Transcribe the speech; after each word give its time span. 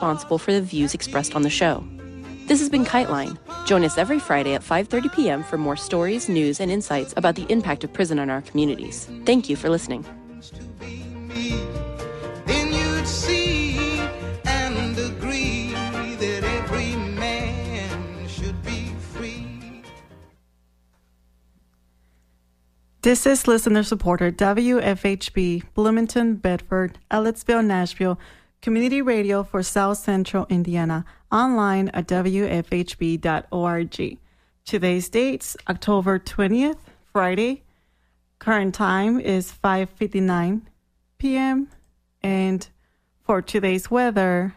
responsible 0.00 0.38
for 0.38 0.50
the 0.50 0.62
views 0.62 0.94
expressed 0.94 1.36
on 1.36 1.42
the 1.42 1.50
show. 1.50 1.84
This 2.46 2.58
has 2.58 2.70
been 2.70 2.86
Kiteline. 2.86 3.36
Join 3.66 3.84
us 3.84 3.98
every 3.98 4.18
Friday 4.18 4.54
at 4.54 4.62
5:30 4.62 5.12
p.m. 5.14 5.42
for 5.44 5.58
more 5.58 5.76
stories, 5.76 6.26
news, 6.26 6.58
and 6.58 6.70
insights 6.70 7.12
about 7.18 7.34
the 7.34 7.44
impact 7.50 7.84
of 7.84 7.92
prison 7.92 8.18
on 8.18 8.30
our 8.30 8.40
communities. 8.40 9.10
Thank 9.26 9.50
you 9.50 9.56
for 9.56 9.68
listening. 9.68 10.02
Then 12.46 12.66
you'd 12.72 13.06
see 13.06 13.76
and 14.46 14.98
agree 14.98 15.74
that 16.16 16.44
every 16.44 16.96
man 16.96 18.26
should 18.26 18.56
be 18.64 18.94
free. 19.12 19.84
This 23.02 23.26
is 23.26 23.46
listener 23.46 23.82
supporter 23.82 24.32
WFHB, 24.32 25.62
Bloomington, 25.74 26.36
Bedford, 26.36 26.98
Ellettsville, 27.10 27.66
Nashville, 27.66 28.18
Community 28.62 29.00
Radio 29.00 29.42
for 29.42 29.62
South 29.62 29.96
Central 29.96 30.46
Indiana, 30.50 31.06
online 31.32 31.88
at 31.94 32.06
WFHB.org. 32.06 33.28
Today's 34.66 35.08
dates, 35.08 35.56
October 35.66 36.18
20th, 36.18 36.76
Friday. 37.10 37.62
Current 38.38 38.74
time 38.74 39.18
is 39.18 39.50
5.59 39.50 40.60
p.m. 41.16 41.68
And 42.22 42.68
for 43.22 43.40
today's 43.40 43.90
weather, 43.90 44.54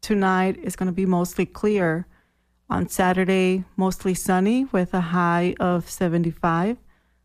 tonight 0.00 0.58
is 0.58 0.74
going 0.74 0.88
to 0.88 0.92
be 0.92 1.06
mostly 1.06 1.46
clear. 1.46 2.08
On 2.68 2.88
Saturday, 2.88 3.62
mostly 3.76 4.14
sunny 4.14 4.64
with 4.72 4.92
a 4.92 5.00
high 5.00 5.54
of 5.60 5.88
75. 5.88 6.78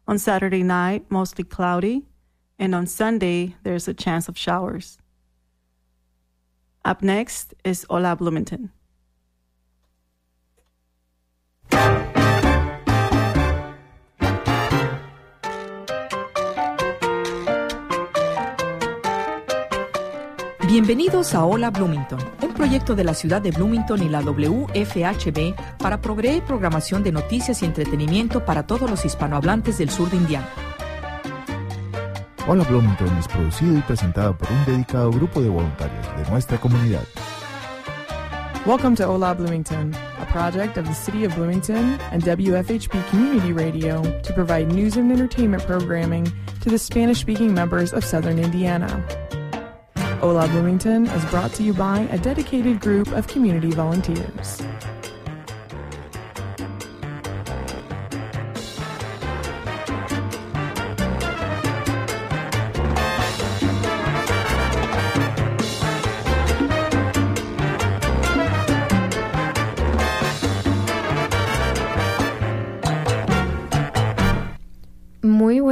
On 0.07 0.19
Saturday 0.19 0.61
night, 0.61 1.09
mostly 1.09 1.43
cloudy. 1.43 2.03
And 2.59 2.75
on 2.75 2.85
Sunday, 2.85 3.55
there's 3.63 3.87
a 3.87 3.93
chance 3.95 4.27
of 4.27 4.37
showers. 4.37 4.99
Up 6.87 7.01
next 7.01 7.55
is 7.63 7.83
Hola 7.89 8.13
Bloomington. 8.13 8.71
Bienvenidos 20.67 21.33
a 21.33 21.43
Hola 21.45 21.71
Bloomington, 21.71 22.19
un 22.43 22.53
proyecto 22.53 22.93
de 22.93 23.03
la 23.03 23.15
ciudad 23.15 23.41
de 23.41 23.49
Bloomington 23.49 24.03
y 24.03 24.09
la 24.09 24.21
WFHB 24.21 25.55
para 25.79 26.01
proveer 26.01 26.43
programación 26.43 27.01
de 27.01 27.11
noticias 27.11 27.63
y 27.63 27.65
entretenimiento 27.65 28.45
para 28.45 28.67
todos 28.67 28.87
los 28.87 29.05
hispanohablantes 29.05 29.79
del 29.79 29.89
sur 29.89 30.11
de 30.11 30.17
Indiana. 30.17 30.74
Hola 32.47 32.63
Bloomington 32.63 33.07
es 33.17 33.27
producido 33.27 33.75
y 33.75 33.81
presentado 33.81 34.37
por 34.37 34.47
un 34.51 34.65
dedicado 34.65 35.09
grupo 35.09 35.41
de 35.41 35.49
voluntarios 35.49 36.05
de 36.15 36.29
nuestra 36.29 36.59
comunidad. 36.59 37.01
Welcome 38.67 38.95
to 38.97 39.07
Hola 39.07 39.33
Bloomington, 39.33 39.95
a 40.21 40.27
project 40.27 40.77
of 40.77 40.85
the 40.85 40.93
City 40.93 41.25
of 41.25 41.33
Bloomington 41.33 41.99
and 42.11 42.21
WFHB 42.21 43.09
Community 43.09 43.51
Radio 43.51 44.03
to 44.21 44.33
provide 44.33 44.71
news 44.71 44.95
and 44.95 45.11
entertainment 45.11 45.65
programming 45.65 46.31
to 46.61 46.69
the 46.69 46.77
Spanish 46.77 47.19
speaking 47.19 47.51
members 47.51 47.93
of 47.93 48.05
Southern 48.05 48.37
Indiana. 48.37 49.03
Hola 50.19 50.47
Bloomington 50.49 51.07
is 51.07 51.25
brought 51.31 51.51
to 51.53 51.63
you 51.63 51.73
by 51.73 52.01
a 52.11 52.19
dedicated 52.19 52.79
group 52.79 53.07
of 53.13 53.25
community 53.25 53.71
volunteers. 53.71 54.61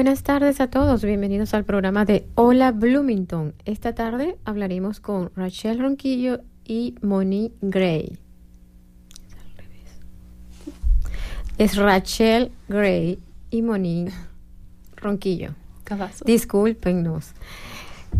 Buenas 0.03 0.23
tardes 0.23 0.59
a 0.59 0.67
todos, 0.67 1.01
bienvenidos 1.05 1.53
al 1.53 1.63
programa 1.63 2.03
de 2.03 2.27
Hola 2.35 2.73
Bloomington. 2.73 3.53
Esta 3.63 3.95
tarde 3.95 4.35
hablaremos 4.43 4.99
con 4.99 5.31
Rachel 5.33 5.79
Ronquillo 5.79 6.41
y 6.65 6.95
Monique 7.01 7.55
Gray. 7.61 8.17
Es 11.57 11.77
Rachel 11.77 12.51
Gray 12.67 13.17
y 13.49 13.61
Monique 13.61 14.11
Ronquillo. 14.97 15.51
Cavazo. 15.85 16.25
Discúlpenos. 16.25 17.31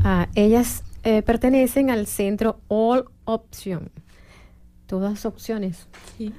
Ah, 0.05 0.29
ellas 0.35 0.85
eh, 1.03 1.21
pertenecen 1.21 1.89
al 1.89 2.07
centro 2.07 2.61
All 2.69 3.09
Option. 3.25 3.91
Todas 4.93 5.25
opciones. 5.25 5.87
Sí. 6.19 6.31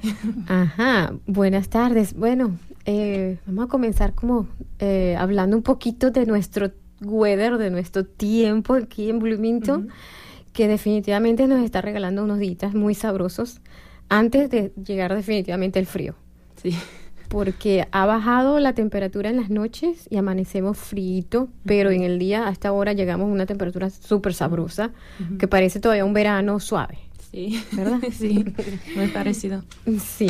Ajá, 0.46 1.12
buenas 1.26 1.68
tardes. 1.70 2.14
Bueno, 2.14 2.56
eh, 2.84 3.38
vamos 3.46 3.64
a 3.64 3.68
comenzar 3.68 4.14
como 4.14 4.46
eh, 4.78 5.16
hablando 5.18 5.56
un 5.56 5.64
poquito 5.64 6.12
de 6.12 6.24
nuestro 6.24 6.70
weather, 7.00 7.58
de 7.58 7.70
nuestro 7.70 8.04
tiempo 8.04 8.74
aquí 8.74 9.10
en 9.10 9.18
Bloomington, 9.18 9.88
que 10.52 10.68
definitivamente 10.68 11.48
nos 11.48 11.64
está 11.64 11.80
regalando 11.80 12.22
unos 12.22 12.38
días 12.38 12.74
muy 12.74 12.94
sabrosos 12.94 13.60
antes 14.08 14.48
de 14.50 14.72
llegar 14.86 15.12
definitivamente 15.12 15.80
el 15.80 15.86
frío. 15.86 16.14
Sí. 16.62 16.76
Porque 17.28 17.88
ha 17.90 18.06
bajado 18.06 18.60
la 18.60 18.72
temperatura 18.72 19.30
en 19.30 19.36
las 19.36 19.50
noches 19.50 20.06
y 20.10 20.16
amanecemos 20.16 20.78
frío, 20.78 21.48
pero 21.64 21.90
en 21.90 22.04
el 22.04 22.20
día 22.20 22.46
hasta 22.46 22.68
ahora 22.68 22.92
llegamos 22.92 23.24
a 23.28 23.32
una 23.32 23.46
temperatura 23.46 23.90
súper 23.90 24.32
sabrosa, 24.32 24.92
que 25.40 25.48
parece 25.48 25.80
todavía 25.80 26.04
un 26.04 26.14
verano 26.14 26.60
suave. 26.60 26.98
Sí. 27.34 27.64
¿Verdad? 27.72 28.00
Sí. 28.12 28.44
Muy 28.94 29.08
parecido. 29.08 29.64
Sí. 29.98 30.28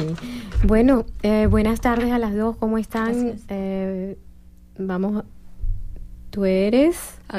Bueno, 0.67 1.05
eh, 1.23 1.47
buenas 1.47 1.81
tardes 1.83 2.11
a 2.13 2.19
las 2.19 2.35
dos. 2.35 2.57
¿Cómo 2.57 2.79
están? 2.79 3.35
Eh, 3.49 4.17
vamos. 4.79 5.25
Tú 6.31 6.47
eres. 6.47 6.97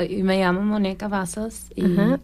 Y 0.08 0.22
me 0.24 0.40
llamo 0.40 0.62
Mónica 0.62 1.08
Vasos 1.08 1.66
y 1.76 1.84
Ajá. 1.86 2.20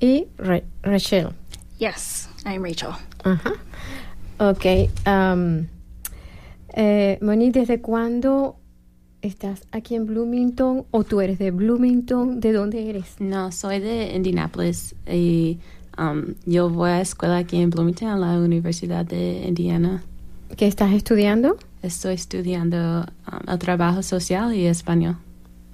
Y 0.00 0.26
Ra- 0.38 0.62
Rachel. 0.82 1.30
Yes, 1.78 2.28
I'm 2.46 2.62
Rachel. 2.62 2.90
Ajá. 3.24 3.52
Ok. 4.38 4.64
um, 5.06 5.66
eh, 6.74 7.18
Moni, 7.20 7.50
¿desde 7.50 7.80
cuándo 7.80 8.56
estás 9.20 9.62
aquí 9.72 9.96
en 9.96 10.06
Bloomington? 10.06 10.86
¿O 10.92 11.02
tú 11.02 11.20
eres 11.20 11.40
de 11.40 11.50
Bloomington? 11.50 12.38
¿De 12.38 12.52
dónde 12.52 12.88
eres? 12.88 13.16
no, 13.18 13.50
soy 13.50 13.80
de 13.80 14.14
Indianapolis 14.14 14.94
y 15.10 15.58
um, 15.98 16.34
yo 16.46 16.70
voy 16.70 16.90
a 16.90 17.00
escuela 17.00 17.38
aquí 17.38 17.60
en 17.60 17.70
Bloomington, 17.70 18.08
a 18.08 18.16
la 18.16 18.38
Universidad 18.38 19.04
de 19.04 19.44
Indiana. 19.46 20.02
¿Qué 20.56 20.66
estás 20.66 20.92
estudiando? 20.92 21.56
Estoy 21.82 22.14
estudiando 22.14 23.06
um, 23.30 23.52
el 23.52 23.58
trabajo 23.58 24.02
social 24.02 24.54
y 24.54 24.66
español. 24.66 25.16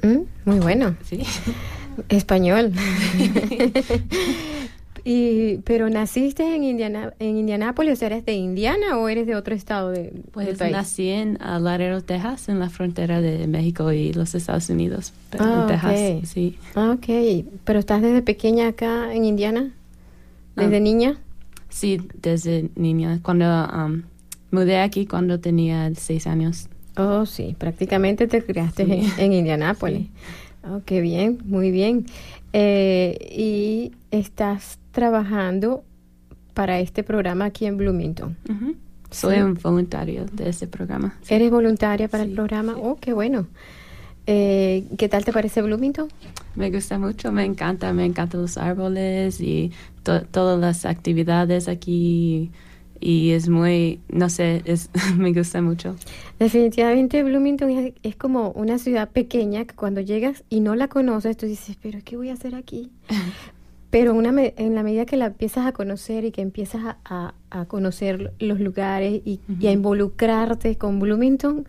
Mm, 0.02 0.18
muy 0.44 0.58
bueno. 0.60 0.96
Sí. 1.04 1.20
Español. 2.08 2.72
y, 5.04 5.56
pero 5.58 5.90
naciste 5.90 6.54
en 6.54 6.64
Indiana, 6.64 7.12
en 7.18 7.36
Indianápolis, 7.36 8.00
¿eres 8.02 8.24
de 8.24 8.32
Indiana 8.32 8.98
o 8.98 9.08
eres 9.08 9.26
de 9.26 9.36
otro 9.36 9.54
estado 9.54 9.90
de, 9.90 10.04
del 10.04 10.22
Pues 10.32 10.58
país? 10.58 10.72
nací 10.72 11.08
en 11.10 11.38
uh, 11.42 11.58
Laredo, 11.60 12.00
Texas, 12.00 12.48
en 12.48 12.58
la 12.58 12.70
frontera 12.70 13.20
de 13.20 13.46
México 13.46 13.92
y 13.92 14.12
los 14.12 14.34
Estados 14.34 14.68
Unidos. 14.70 15.12
Pero 15.30 15.44
Ah, 15.44 15.60
en 15.62 15.66
Texas, 15.68 16.18
ok. 16.18 16.24
sí. 16.26 16.58
Ah, 16.74 16.96
ok. 16.96 17.44
¿Pero 17.64 17.78
estás 17.78 18.02
desde 18.02 18.22
pequeña 18.22 18.68
acá 18.68 19.12
en 19.14 19.24
Indiana? 19.24 19.70
¿Desde 20.56 20.76
Ah. 20.76 20.80
niña? 20.80 21.18
Sí, 21.68 22.00
desde 22.20 22.70
niña. 22.76 23.20
Cuando 23.22 23.44
um, 23.66 24.02
mudé 24.50 24.78
aquí 24.78 25.06
cuando 25.06 25.40
tenía 25.40 25.92
seis 25.94 26.26
años. 26.26 26.68
Oh, 26.96 27.26
sí, 27.26 27.56
prácticamente 27.58 28.28
te 28.28 28.44
criaste 28.44 28.84
Sí. 28.86 28.92
en, 28.92 29.24
en 29.24 29.32
Indianápolis. 29.32 30.08
Oh, 30.62 30.80
qué 30.86 31.00
bien, 31.00 31.38
muy 31.44 31.70
bien. 31.72 32.06
Eh, 32.52 33.18
y 33.36 33.92
estás 34.12 34.78
trabajando 34.92 35.82
para 36.54 36.78
este 36.78 37.02
programa 37.02 37.46
aquí 37.46 37.66
en 37.66 37.76
Bloomington. 37.76 38.36
Soy 39.10 39.36
Sí. 39.36 39.40
un 39.42 39.54
voluntario 39.54 40.24
de 40.32 40.50
ese 40.50 40.68
programa. 40.68 41.18
¿Eres 41.28 41.50
voluntaria 41.50 42.06
para 42.08 42.22
el 42.22 42.30
programa? 42.32 42.76
Oh, 42.76 42.96
qué 43.00 43.12
bueno. 43.12 43.48
Eh, 44.26 44.84
¿Qué 44.96 45.08
tal 45.08 45.24
te 45.24 45.32
parece 45.32 45.60
Bloomington? 45.62 46.08
Me 46.54 46.70
gusta 46.70 46.98
mucho, 46.98 47.30
me 47.32 47.44
encanta, 47.44 47.92
me 47.92 48.04
encantan 48.06 48.40
los 48.42 48.56
árboles 48.56 49.40
y 49.40 49.70
to- 50.02 50.22
todas 50.22 50.58
las 50.58 50.86
actividades 50.86 51.68
aquí. 51.68 52.50
Y 53.00 53.32
es 53.32 53.48
muy, 53.50 54.00
no 54.08 54.30
sé, 54.30 54.62
es, 54.64 54.88
me 55.18 55.32
gusta 55.32 55.60
mucho. 55.60 55.96
Definitivamente 56.38 57.22
Bloomington 57.22 57.70
es, 57.70 57.92
es 58.02 58.16
como 58.16 58.50
una 58.52 58.78
ciudad 58.78 59.10
pequeña 59.10 59.64
que 59.66 59.74
cuando 59.74 60.00
llegas 60.00 60.42
y 60.48 60.60
no 60.60 60.74
la 60.74 60.88
conoces, 60.88 61.36
tú 61.36 61.44
dices, 61.46 61.76
pero 61.82 61.98
¿qué 62.04 62.16
voy 62.16 62.30
a 62.30 62.34
hacer 62.34 62.54
aquí? 62.54 62.90
Pero 63.90 64.12
una 64.12 64.32
me- 64.32 64.54
en 64.56 64.74
la 64.74 64.82
medida 64.82 65.06
que 65.06 65.16
la 65.16 65.26
empiezas 65.26 65.68
a 65.68 65.72
conocer 65.72 66.24
y 66.24 66.32
que 66.32 66.42
empiezas 66.42 66.82
a, 66.84 66.96
a- 67.04 67.34
a 67.50 67.64
conocer 67.66 68.32
los 68.40 68.58
lugares 68.58 69.22
y, 69.24 69.38
y 69.60 69.68
a 69.68 69.70
involucrarte 69.70 70.76
con 70.76 70.98
Bloomington, 70.98 71.64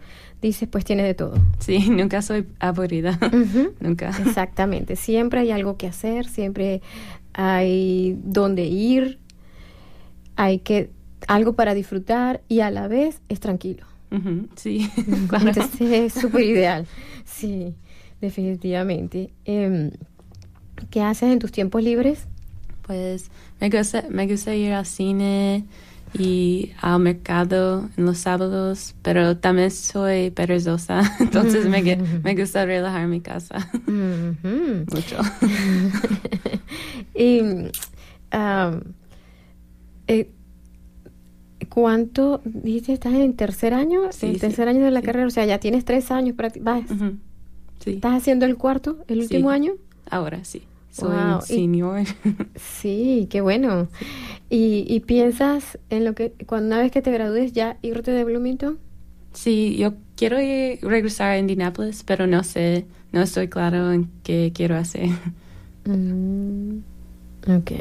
dices, 0.47 0.67
pues 0.69 0.85
tiene 0.85 1.03
de 1.03 1.13
todo. 1.13 1.35
Sí, 1.59 1.89
nunca 1.89 2.21
soy 2.21 2.45
aburrida. 2.59 3.19
Ujú. 3.21 3.73
nunca. 3.79 4.09
Exactamente, 4.25 4.95
siempre 4.95 5.41
hay 5.41 5.51
algo 5.51 5.77
que 5.77 5.87
hacer, 5.87 6.27
siempre 6.27 6.81
hay 7.33 8.17
dónde 8.23 8.65
ir, 8.65 9.19
hay 10.35 10.59
que 10.59 10.89
algo 11.27 11.53
para 11.53 11.73
disfrutar 11.73 12.41
y 12.47 12.59
a 12.59 12.71
la 12.71 12.87
vez 12.87 13.21
es 13.29 13.39
tranquilo. 13.39 13.85
Ujú, 14.11 14.47
Sí, 14.55 14.89
claro. 15.29 15.47
Entonces 15.47 15.81
es 15.91 16.13
súper 16.13 16.43
ideal. 16.43 16.85
Sí, 17.25 17.75
definitivamente. 18.21 19.31
Em, 19.45 19.91
¿Qué 20.89 21.01
haces 21.01 21.31
en 21.31 21.39
tus 21.39 21.51
tiempos 21.51 21.81
libres? 21.83 22.27
Pues 22.83 23.31
me 23.59 23.69
gusta, 23.69 24.05
me 24.09 24.27
gusta 24.27 24.53
ir 24.55 24.73
al 24.73 24.85
cine 24.85 25.65
y 26.17 26.71
al 26.81 26.99
mercado 27.01 27.89
en 27.97 28.05
los 28.05 28.17
sábados, 28.19 28.95
pero 29.01 29.37
también 29.37 29.71
soy 29.71 30.29
perezosa, 30.31 31.01
entonces 31.19 31.67
me, 31.67 31.83
gu- 31.83 32.21
me 32.23 32.35
gusta 32.35 32.65
relajar 32.65 33.07
mi 33.07 33.21
casa 33.21 33.69
Ujú. 33.87 34.85
mucho. 34.91 35.17
y 37.15 37.41
am, 38.31 38.81
eh, 40.07 40.29
¿cuánto 41.69 42.41
dijiste? 42.45 42.93
¿Estás 42.93 43.13
en 43.13 43.33
tercer 43.35 43.73
año? 43.73 44.01
Sí, 44.11 44.27
en 44.27 44.33
sí, 44.33 44.39
tercer 44.39 44.67
año 44.67 44.85
de 44.85 44.91
la 44.91 45.01
sí. 45.01 45.05
carrera, 45.05 45.27
o 45.27 45.31
sea, 45.31 45.45
ya 45.45 45.59
tienes 45.59 45.85
tres 45.85 46.11
años. 46.11 46.35
vas- 46.37 46.89
Ujú, 46.91 47.17
Sí, 47.83 47.91
¿Estás 47.95 48.13
haciendo 48.15 48.45
el 48.45 48.57
cuarto, 48.57 48.97
el 49.07 49.19
último 49.19 49.49
año? 49.49 49.73
ahora 50.09 50.43
sí. 50.43 50.63
Soy 50.91 51.17
Wow, 51.17 51.35
un 51.35 51.41
y- 51.41 51.43
senior. 51.43 52.01
Sí, 52.55 53.27
qué 53.29 53.41
bueno. 53.41 53.89
¿Y, 54.49 54.85
y 54.87 54.99
piensas 55.01 55.79
en 55.89 56.05
lo 56.05 56.13
que, 56.13 56.33
cuando 56.45 56.67
una 56.67 56.79
vez 56.79 56.91
que 56.91 57.01
te 57.01 57.11
gradúes, 57.11 57.53
ya 57.53 57.77
irte 57.81 58.11
de 58.11 58.23
Bloomington? 58.23 58.77
Sí, 59.33 59.75
yo 59.77 59.93
quiero 60.15 60.39
ir, 60.41 60.79
regresar 60.81 61.31
a 61.31 61.37
Indianapolis, 61.37 62.03
pero 62.03 62.25
no 62.27 62.43
sé, 62.43 62.85
no 63.11 63.21
estoy 63.21 63.47
claro 63.49 63.91
en 63.91 64.09
qué 64.23 64.51
quiero 64.53 64.75
hacer. 64.77 65.09
Mm, 65.87 66.79
ok. 67.47 67.71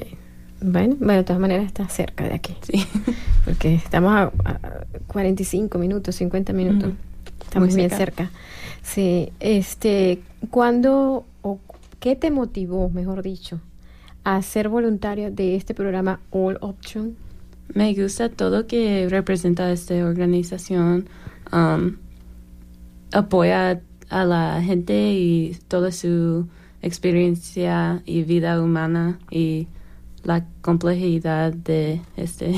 Bueno, 0.60 0.96
bueno, 0.98 1.14
de 1.14 1.24
todas 1.24 1.40
maneras 1.40 1.64
estás 1.64 1.90
cerca 1.90 2.24
de 2.24 2.34
aquí. 2.34 2.54
Sí. 2.60 2.84
Porque 3.46 3.74
estamos 3.74 4.12
a, 4.12 4.24
a 4.44 4.84
45 5.06 5.78
minutos, 5.78 6.14
50 6.16 6.52
minutos. 6.52 6.90
Ujú. 6.90 6.96
Estamos 7.42 7.68
Muy 7.70 7.76
bien 7.78 7.88
cerca. 7.88 8.26
cerca. 8.26 8.30
Sí. 8.82 9.32
Este, 9.40 10.20
¿cuándo 10.50 11.24
o 11.40 11.58
qué 11.98 12.14
te 12.14 12.30
motivó, 12.30 12.90
mejor 12.90 13.22
dicho, 13.22 13.58
a 14.24 14.40
ser 14.42 14.68
voluntario 14.68 15.30
de 15.30 15.54
este 15.56 15.74
programa 15.74 16.20
All 16.30 16.58
Option? 16.60 17.16
Me 17.74 17.94
gusta 17.94 18.28
todo 18.28 18.66
que 18.66 19.08
representa 19.08 19.70
esta 19.70 19.94
organización. 20.04 21.06
um, 21.52 21.96
apoya 23.12 23.80
a 24.10 24.24
la 24.24 24.62
gente 24.62 25.12
y 25.12 25.56
toda 25.68 25.92
su 25.92 26.46
experiencia 26.82 28.02
y 28.04 28.22
vida 28.24 28.60
humana 28.62 29.18
y 29.30 29.68
la 30.24 30.44
complejidad 30.62 31.52
de 31.52 32.00
este. 32.16 32.54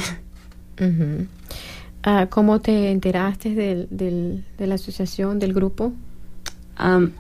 Ah, 2.03 2.29
¿Cómo 2.31 2.61
te 2.61 2.91
enteraste 2.91 3.55
del, 3.55 3.89
del- 3.91 4.45
de 4.59 4.67
la 4.67 4.77
asociación, 4.77 5.39
del 5.39 5.53
grupo? 5.53 5.93
Um, 6.79 7.11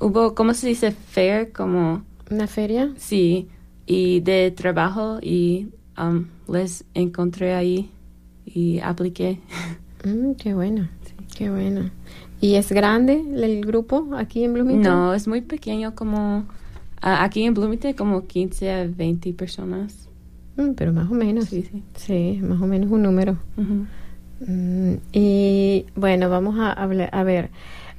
hubo, 0.00 0.34
¿cómo 0.34 0.52
se 0.54 0.68
dice? 0.68 0.90
Fair, 0.92 1.52
como, 1.52 2.02
¿Una 2.30 2.46
feria? 2.48 2.92
sí, 2.96 3.48
y 3.86 4.20
de 4.20 4.50
trabajo 4.50 5.18
y 5.22 5.68
um, 5.98 6.26
les 6.52 6.84
encontré 6.94 7.54
ahí 7.54 7.90
y 8.44 8.78
apliqué. 8.80 9.40
Mm, 10.04 10.34
qué 10.34 10.54
bueno, 10.54 10.88
qué 11.36 11.50
bueno. 11.50 11.90
¿Y 12.40 12.54
es 12.54 12.70
grande 12.70 13.14
el 13.34 13.64
grupo 13.66 14.06
aquí 14.16 14.44
en 14.44 14.52
Bloomington? 14.52 14.92
No, 14.92 15.14
es 15.14 15.26
muy 15.26 15.40
pequeño, 15.40 15.96
como 15.96 16.44
aquí 17.00 17.42
en 17.42 17.54
Bloomington, 17.54 17.94
como 17.94 18.24
15 18.26 18.70
a 18.70 18.86
20 18.86 19.32
personas. 19.32 20.06
Mm, 20.56 20.74
pero 20.76 20.92
más 20.92 21.10
o 21.10 21.14
menos. 21.14 21.46
Sí, 21.46 21.62
sí. 21.62 21.82
Sí, 21.96 22.40
más 22.42 22.60
o 22.62 22.66
menos 22.68 22.88
un 22.92 23.02
número. 23.02 23.36
Mm, 24.46 24.94
y 25.12 25.86
bueno, 25.96 26.28
vamos 26.30 26.56
a 26.60 26.72
hablar, 26.72 27.08
a 27.12 27.24
ver, 27.24 27.50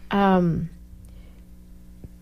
am, 0.09 0.69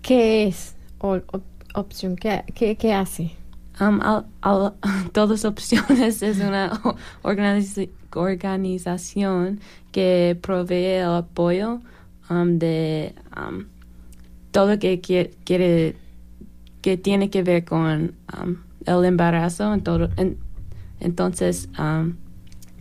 ¿qué 0.01 0.47
es 0.47 0.75
Op- 0.99 1.41
Option? 1.75 2.15
¿Qué, 2.15 2.43
qué, 2.55 2.75
qué 2.75 2.93
hace? 2.93 3.31
Um, 3.79 3.99
al- 4.01 4.73
todas 5.11 5.43
opciones 5.43 6.21
es 6.23 6.39
una 6.39 6.79
organización 7.23 9.59
que 9.91 10.37
provee 10.41 10.99
el 11.01 11.09
apoyo 11.15 11.81
um, 12.29 12.57
de 12.57 13.13
um, 13.35 13.65
todo 14.51 14.79
que 14.79 15.01
quie- 15.01 15.31
quiere 15.43 15.97
que 16.81 16.97
tiene 16.97 17.29
que 17.29 17.43
ver 17.43 17.65
con 17.65 18.13
um, 18.41 18.55
el 18.85 19.03
embarazo 19.05 19.75
entonces 21.01 21.67
um, 21.77 22.15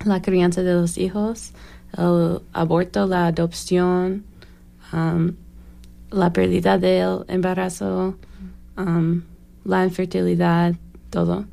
la 0.04 0.22
crianza 0.22 0.62
de 0.62 0.74
los 0.74 0.96
hijos 0.98 1.52
el 1.96 2.40
aborto 2.52 3.06
la 3.06 3.26
adopción 3.26 4.24
um, 4.92 5.32
la 6.10 6.32
pérdida 6.32 6.78
del 6.78 7.24
embarazo 7.28 8.16
la 8.76 9.84
infertilidad 9.84 10.74
todo 11.14 11.46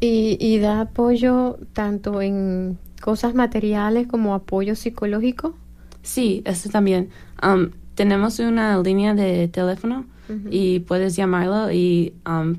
y, 0.00 0.38
y 0.40 0.58
da 0.58 0.82
apoyo 0.82 1.58
tanto 1.72 2.22
en 2.22 2.78
cosas 3.00 3.34
materiales 3.34 4.06
como 4.06 4.34
apoyo 4.34 4.76
psicológico. 4.76 5.54
Sí, 6.02 6.42
eso 6.44 6.68
también. 6.68 7.10
Um, 7.42 7.70
tenemos 7.94 8.38
una 8.38 8.80
línea 8.80 9.14
de 9.14 9.48
teléfono 9.48 10.06
y 10.50 10.80
puedes 10.80 11.16
llamarlo 11.16 11.72
y 11.72 12.12
um, 12.26 12.56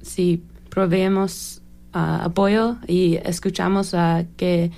si 0.00 0.42
proveemos 0.70 1.60
ah, 1.92 2.24
apoyo 2.24 2.76
y 2.86 3.16
escuchamos 3.16 3.92
a 3.92 4.24
qué, 4.38 4.70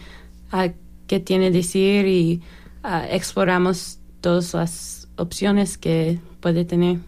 a 0.50 0.70
qué 1.06 1.20
tiene 1.20 1.52
decir 1.52 2.06
y 2.08 2.42
ah, 2.82 3.06
exploramos 3.08 4.00
todas 4.20 4.54
las 4.54 5.08
opciones 5.16 5.78
que 5.78 6.18
puede 6.40 6.64
tener. 6.64 6.98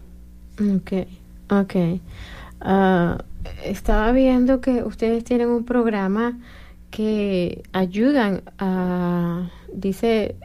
Ok, 0.57 1.05
ok. 1.49 1.75
Ah, 2.67 3.23
estaba 3.63 4.11
viendo 4.11 4.59
que 4.59 4.81
ustedes 4.83 5.23
tienen 5.23 5.49
un 5.49 5.65
programa 5.65 6.39
que 6.89 7.61
ayudan 7.73 8.41
a, 8.57 9.49
dice, 9.71 10.35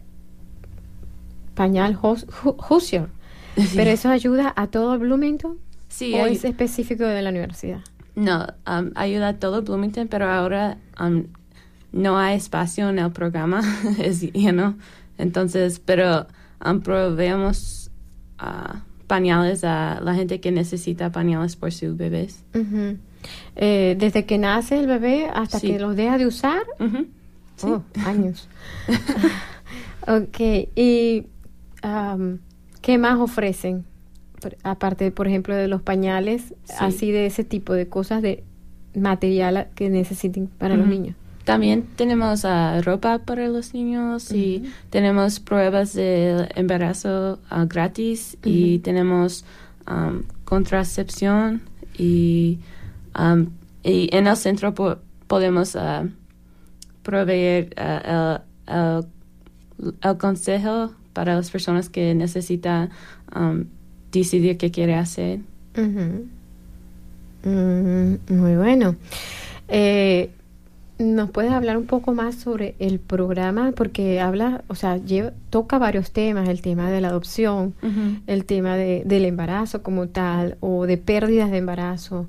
pañal 1.55 1.97
Hus- 1.97 2.27
Hu- 2.43 2.57
Hoosier, 2.69 3.09
pero 3.75 3.91
eso 3.91 4.09
ayuda 4.11 4.53
a 4.57 4.67
todo 4.67 4.99
Bloomington 4.99 5.59
Sí, 5.89 6.15
o 6.15 6.27
es 6.27 6.45
específico 6.45 7.05
de 7.05 7.23
la 7.23 7.31
universidad. 7.31 7.81
No, 8.15 8.47
um, 8.67 8.91
ayuda 8.97 9.29
a 9.29 9.39
todo 9.39 9.63
Bloomington, 9.63 10.09
pero 10.09 10.29
ahora 10.31 10.77
um, 11.01 11.25
no 11.93 12.19
hay 12.19 12.37
espacio 12.37 12.89
en 12.91 12.99
el 12.99 13.11
programa, 13.13 13.63
es 13.99 14.21
lleno. 14.21 14.77
Entonces, 15.19 15.81
pero 15.85 16.27
um, 16.65 16.81
proveemos 16.81 17.91
pañales 19.11 19.65
a 19.65 20.01
la 20.01 20.15
gente 20.15 20.39
que 20.41 20.53
necesita 20.53 21.11
pañales 21.11 21.57
por 21.57 21.73
sus 21.73 21.97
bebés. 21.97 22.45
Eh, 23.57 23.97
desde 23.99 24.25
que 24.25 24.39
nace 24.39 24.79
el 24.79 24.87
bebé 24.87 25.27
hasta 25.35 25.59
Sí. 25.59 25.67
que 25.73 25.81
los 25.81 25.97
deja 25.97 26.17
de 26.17 26.27
usar, 26.27 26.63
Ujú, 26.79 27.07
sí. 27.57 27.67
Oh, 27.67 27.83
años. 28.07 28.49
ok, 30.07 30.39
y 30.77 31.27
am, 31.83 32.39
¿qué 32.83 32.99
más 32.99 33.19
ofrecen? 33.19 33.85
Aparte, 34.63 35.11
por 35.11 35.27
ejemplo, 35.27 35.57
de 35.57 35.67
los 35.67 35.83
pañales, 35.83 36.55
Sí. 36.65 36.75
así 36.79 37.11
de 37.11 37.27
ese 37.27 37.43
tipo 37.43 37.73
de 37.75 37.89
cosas 37.89 38.23
de 38.23 38.45
material 38.95 39.69
que 39.75 39.91
necesiten 39.91 40.47
para 40.47 40.77
los 40.77 40.87
niños. 40.87 41.17
También 41.45 41.83
tenemos 41.97 42.45
ah, 42.45 42.81
ropa 42.83 43.19
para 43.19 43.49
los 43.49 43.73
niños 43.75 44.31
y 44.33 44.65
tenemos 44.91 45.41
pruebas 45.41 45.95
de 45.95 46.49
embarazo 46.55 47.39
ah, 47.51 47.65
gratis 47.69 48.37
y 48.45 48.79
tenemos 48.81 49.45
um, 49.91 50.23
contracepción 50.45 51.63
y, 51.99 52.59
um, 53.19 53.47
y 53.83 54.09
en 54.15 54.27
el 54.27 54.37
centro 54.37 54.75
po- 54.75 54.99
podemos 55.27 55.75
ah, 55.77 56.05
proveer 57.03 57.75
el, 57.77 58.41
el- 58.69 59.05
el 60.03 60.17
consejo 60.19 60.93
para 61.15 61.35
las 61.35 61.51
personas 61.51 61.89
que 61.89 62.15
necesitan 62.15 62.91
um, 63.35 63.65
decidir 64.13 64.59
qué 64.59 64.71
quiere 64.71 64.95
hacer. 64.95 65.41
Mm, 67.45 68.17
muy 68.29 68.57
bueno. 68.57 68.97
Eh, 69.69 70.31
¿Nos 71.01 71.31
puedes 71.31 71.51
hablar 71.51 71.79
un 71.79 71.87
poco 71.87 72.13
más 72.13 72.35
sobre 72.35 72.75
el 72.79 73.01
programa? 73.01 73.73
Porque 73.75 74.21
habla, 74.21 74.65
o 74.69 74.75
sea, 74.75 74.99
lleva, 74.99 75.33
toca 75.49 75.79
varios 75.79 76.11
temas, 76.11 76.47
el 76.47 76.61
tema 76.61 76.91
de 76.91 77.01
la 77.01 77.09
adopción, 77.09 77.75
el 78.27 78.45
tema 78.45 78.77
de, 78.77 79.03
del 79.07 79.25
embarazo 79.25 79.83
como 79.83 80.09
tal 80.09 80.59
o 80.61 80.85
de 80.85 80.99
pérdidas 80.99 81.51
de 81.51 81.57
embarazo. 81.57 82.27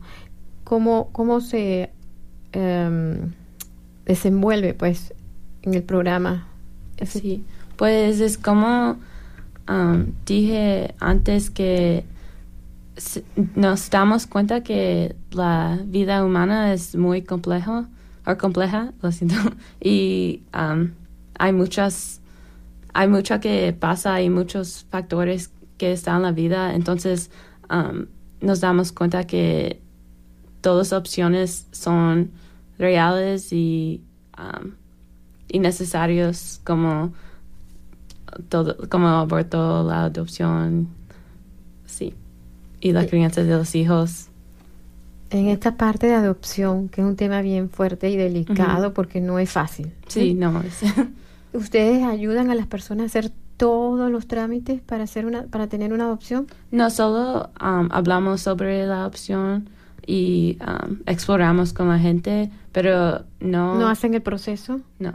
¿Cómo, 0.64 1.10
cómo 1.12 1.42
se 1.42 1.92
em, 2.54 3.34
desenvuelve 4.06 4.74
pues 4.74 5.14
en 5.64 5.74
el 5.74 5.84
programa? 5.84 6.48
Sí, 7.06 7.44
pues 7.76 8.22
es 8.22 8.38
como 8.38 8.98
um, 9.68 10.06
dije 10.26 10.96
antes 11.02 11.50
que 11.50 12.06
nos 13.56 13.90
damos 13.90 14.28
cuenta 14.28 14.64
que 14.64 15.14
la 15.32 15.78
vida 15.84 16.24
humana 16.24 16.72
es 16.72 16.96
muy 16.96 17.22
complejo 17.22 17.86
o 18.26 18.38
compleja, 18.38 18.94
lo 19.02 19.12
siento, 19.12 19.36
y 19.82 20.44
um, 20.54 20.92
hay 21.38 21.54
muchas, 21.54 22.22
hay 22.94 23.08
mucho 23.08 23.40
que 23.40 23.74
pasa, 23.74 24.16
hay 24.16 24.30
muchos 24.30 24.86
factores 24.90 25.52
que 25.78 25.92
están 25.92 26.18
en 26.18 26.22
la 26.24 26.32
vida, 26.32 26.76
entonces 26.76 27.32
um, 27.70 28.06
nos 28.42 28.60
damos 28.62 28.92
cuenta 28.92 29.26
que 29.26 29.82
todas 30.62 30.92
las 30.92 31.00
opciones 31.00 31.68
son 31.72 32.32
reales 32.78 33.52
y, 33.52 34.04
um, 34.38 34.72
y 35.48 35.60
necesarios 35.60 36.62
como 36.64 37.14
todo, 38.50 38.78
como 38.90 39.08
aborto, 39.08 39.84
la 39.84 40.06
adopción, 40.06 40.90
sí, 41.86 42.14
y 42.80 42.92
la 42.92 43.06
crianza 43.06 43.44
de 43.44 43.52
los 43.52 43.76
hijos. 43.76 44.31
En 45.32 45.48
esta 45.48 45.76
parte 45.78 46.08
de 46.08 46.14
adopción, 46.14 46.90
que 46.90 47.02
es 47.02 47.08
un 47.08 47.16
tema 47.16 47.42
bien 47.42 47.70
fuerte 47.70 48.10
y 48.10 48.18
delicado 48.18 48.94
porque 48.94 49.22
no 49.22 49.40
es 49.40 49.50
fácil. 49.50 49.92
Sí, 50.08 50.34
no, 50.34 50.62
es, 50.62 50.82
¿Ustedes 51.54 52.04
ayudan 52.04 52.50
a 52.52 52.56
las 52.56 52.68
personas 52.68 53.04
a 53.04 53.06
hacer 53.20 53.32
todos 53.58 54.12
los 54.12 54.28
trámites 54.28 54.82
para 54.82 55.04
hacer 55.06 55.26
una 55.26 55.44
para 55.44 55.68
tener 55.68 55.94
una 55.94 56.06
adopción? 56.06 56.48
no 56.72 56.90
solo 56.90 57.50
um, 57.62 57.88
hablamos 57.92 58.42
sobre 58.42 58.86
la 58.86 59.06
opción 59.08 59.70
y 60.06 60.58
um, 60.62 60.98
exploramos 61.06 61.72
con 61.74 61.88
la 61.90 62.00
gente, 62.00 62.50
pero 62.72 63.24
no, 63.40 63.76
¿No 63.80 63.88
hacen 63.88 64.14
el 64.14 64.22
proceso? 64.22 64.82
no. 65.00 65.14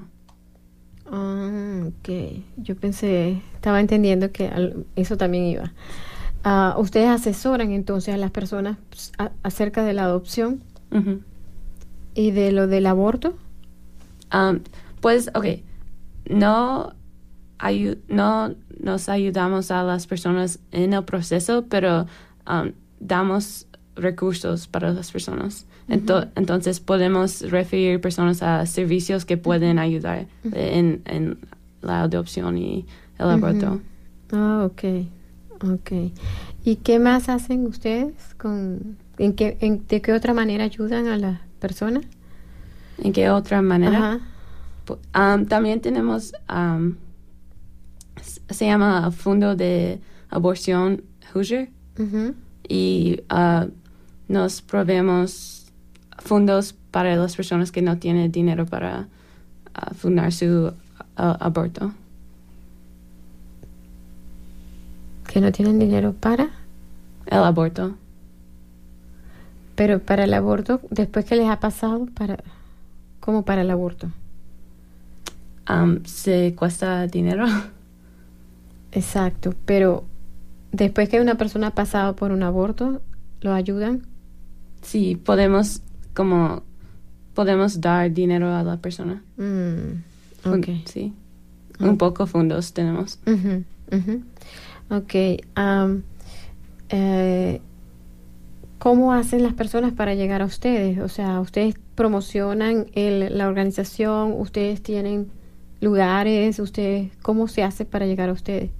Ah, 1.10 1.84
ok. 1.86 2.08
Yo 2.56 2.74
pensé, 2.76 3.40
estaba 3.54 3.80
entendiendo 3.80 4.32
que 4.32 4.48
al- 4.48 4.86
eso 4.96 5.16
también 5.16 5.44
iba. 5.44 5.72
Ah, 6.48 6.76
¿Ustedes 6.78 7.08
asesoran 7.08 7.72
entonces 7.72 8.14
a 8.14 8.16
las 8.18 8.30
personas 8.30 8.76
a- 9.18 9.32
acerca 9.42 9.82
de 9.82 9.94
la 9.94 10.04
adopción 10.04 10.62
y 12.14 12.30
de 12.30 12.52
lo 12.52 12.68
del 12.68 12.86
aborto? 12.86 13.36
Um, 14.32 14.60
pues, 15.00 15.28
ok, 15.34 15.46
no, 16.30 16.92
ayu- 17.58 17.98
no 18.08 18.54
nos 18.80 19.08
ayudamos 19.08 19.72
a 19.72 19.82
las 19.82 20.06
personas 20.06 20.60
en 20.70 20.92
el 20.92 21.02
proceso, 21.04 21.64
pero 21.68 22.06
um, 22.48 22.70
damos 23.00 23.66
recursos 23.96 24.68
para 24.68 24.92
las 24.92 25.10
personas. 25.10 25.66
Ento- 25.88 26.28
entonces 26.36 26.78
podemos 26.78 27.42
referir 27.50 28.00
personas 28.00 28.42
a 28.42 28.66
servicios 28.66 29.24
que 29.24 29.36
pueden 29.36 29.78
ayudar 29.80 30.26
en, 30.52 31.02
en 31.06 31.38
la 31.82 32.02
adopción 32.02 32.56
y 32.56 32.86
el 33.18 33.30
aborto. 33.30 33.80
Ah, 34.32 34.64
ok. 34.70 34.82
Ok. 35.62 36.12
¿Y 36.64 36.76
qué 36.76 36.98
más 36.98 37.28
hacen 37.28 37.66
ustedes? 37.66 38.14
con 38.38 38.96
en 39.18 39.32
qué, 39.34 39.56
en- 39.60 39.86
¿De 39.88 40.02
qué 40.02 40.12
otra 40.12 40.34
manera 40.34 40.64
ayudan 40.64 41.06
a 41.06 41.16
las 41.16 41.40
personas? 41.60 42.04
¿En 42.98 43.12
qué 43.12 43.30
otra 43.30 43.62
manera? 43.62 44.20
Ajá. 45.14 45.34
Um, 45.36 45.46
también 45.46 45.80
tenemos, 45.80 46.32
um, 46.48 46.94
se 48.50 48.66
llama 48.66 49.10
Fondo 49.10 49.56
de 49.56 50.00
Aborción 50.30 51.02
Hoosier. 51.34 51.70
Y 52.68 53.20
ah, 53.28 53.66
nos 54.28 54.60
proveemos 54.62 55.72
fondos 56.18 56.74
para 56.90 57.16
las 57.16 57.36
personas 57.36 57.72
que 57.72 57.80
no 57.82 57.98
tienen 57.98 58.30
dinero 58.32 58.66
para 58.66 59.08
ah, 59.74 59.94
fundar 59.94 60.32
su 60.32 60.72
ah, 61.16 61.36
aborto. 61.40 61.92
Que 65.36 65.42
no 65.42 65.52
tienen 65.52 65.78
dinero 65.78 66.14
para, 66.14 66.48
El 67.26 67.40
aborto. 67.40 67.94
pero 69.74 69.98
para 70.00 70.24
el 70.24 70.32
aborto, 70.32 70.80
después 70.90 71.26
que 71.26 71.36
les 71.36 71.46
ha 71.50 71.60
pasado, 71.60 72.06
para 72.14 72.38
como 73.20 73.44
para 73.44 73.60
el 73.60 73.70
aborto. 73.70 74.08
Um, 75.68 76.02
se 76.06 76.54
cuesta 76.54 77.06
dinero. 77.06 77.44
Exacto, 78.92 79.52
pero 79.66 80.04
después 80.72 81.10
que 81.10 81.20
una 81.20 81.34
persona 81.34 81.66
ha 81.66 81.74
pasado 81.74 82.16
por 82.16 82.32
un 82.32 82.42
aborto, 82.42 83.02
¿lo 83.42 83.52
ayudan? 83.52 84.06
sí, 84.80 85.16
podemos 85.16 85.82
como 86.14 86.62
podemos 87.34 87.82
dar 87.82 88.10
dinero 88.10 88.54
a 88.54 88.62
la 88.62 88.78
persona. 88.78 89.22
Mm, 89.36 90.48
Un- 90.48 90.54
ok. 90.60 90.66
Sí. 90.86 91.12
Un 91.78 91.98
poco 91.98 92.26
fondos 92.26 92.72
tenemos. 92.72 93.18
Ok. 94.90 95.14
eh, 96.88 97.60
¿Cómo 98.78 99.12
hacen 99.14 99.42
las 99.42 99.54
personas 99.54 99.92
para 99.92 100.14
llegar 100.14 100.42
a 100.42 100.44
ustedes? 100.44 100.98
O 100.98 101.08
sea, 101.08 101.40
ustedes 101.40 101.74
promocionan 101.94 102.86
el- 102.92 103.36
la 103.36 103.48
organización, 103.48 104.34
ustedes 104.38 104.82
tienen 104.82 105.28
lugares, 105.80 106.58
ustedes, 106.60 107.10
¿cómo 107.22 107.48
se 107.48 107.62
hace 107.64 107.84
para 107.84 108.06
llegar 108.06 108.28
a 108.28 108.32
ustedes? 108.32 108.70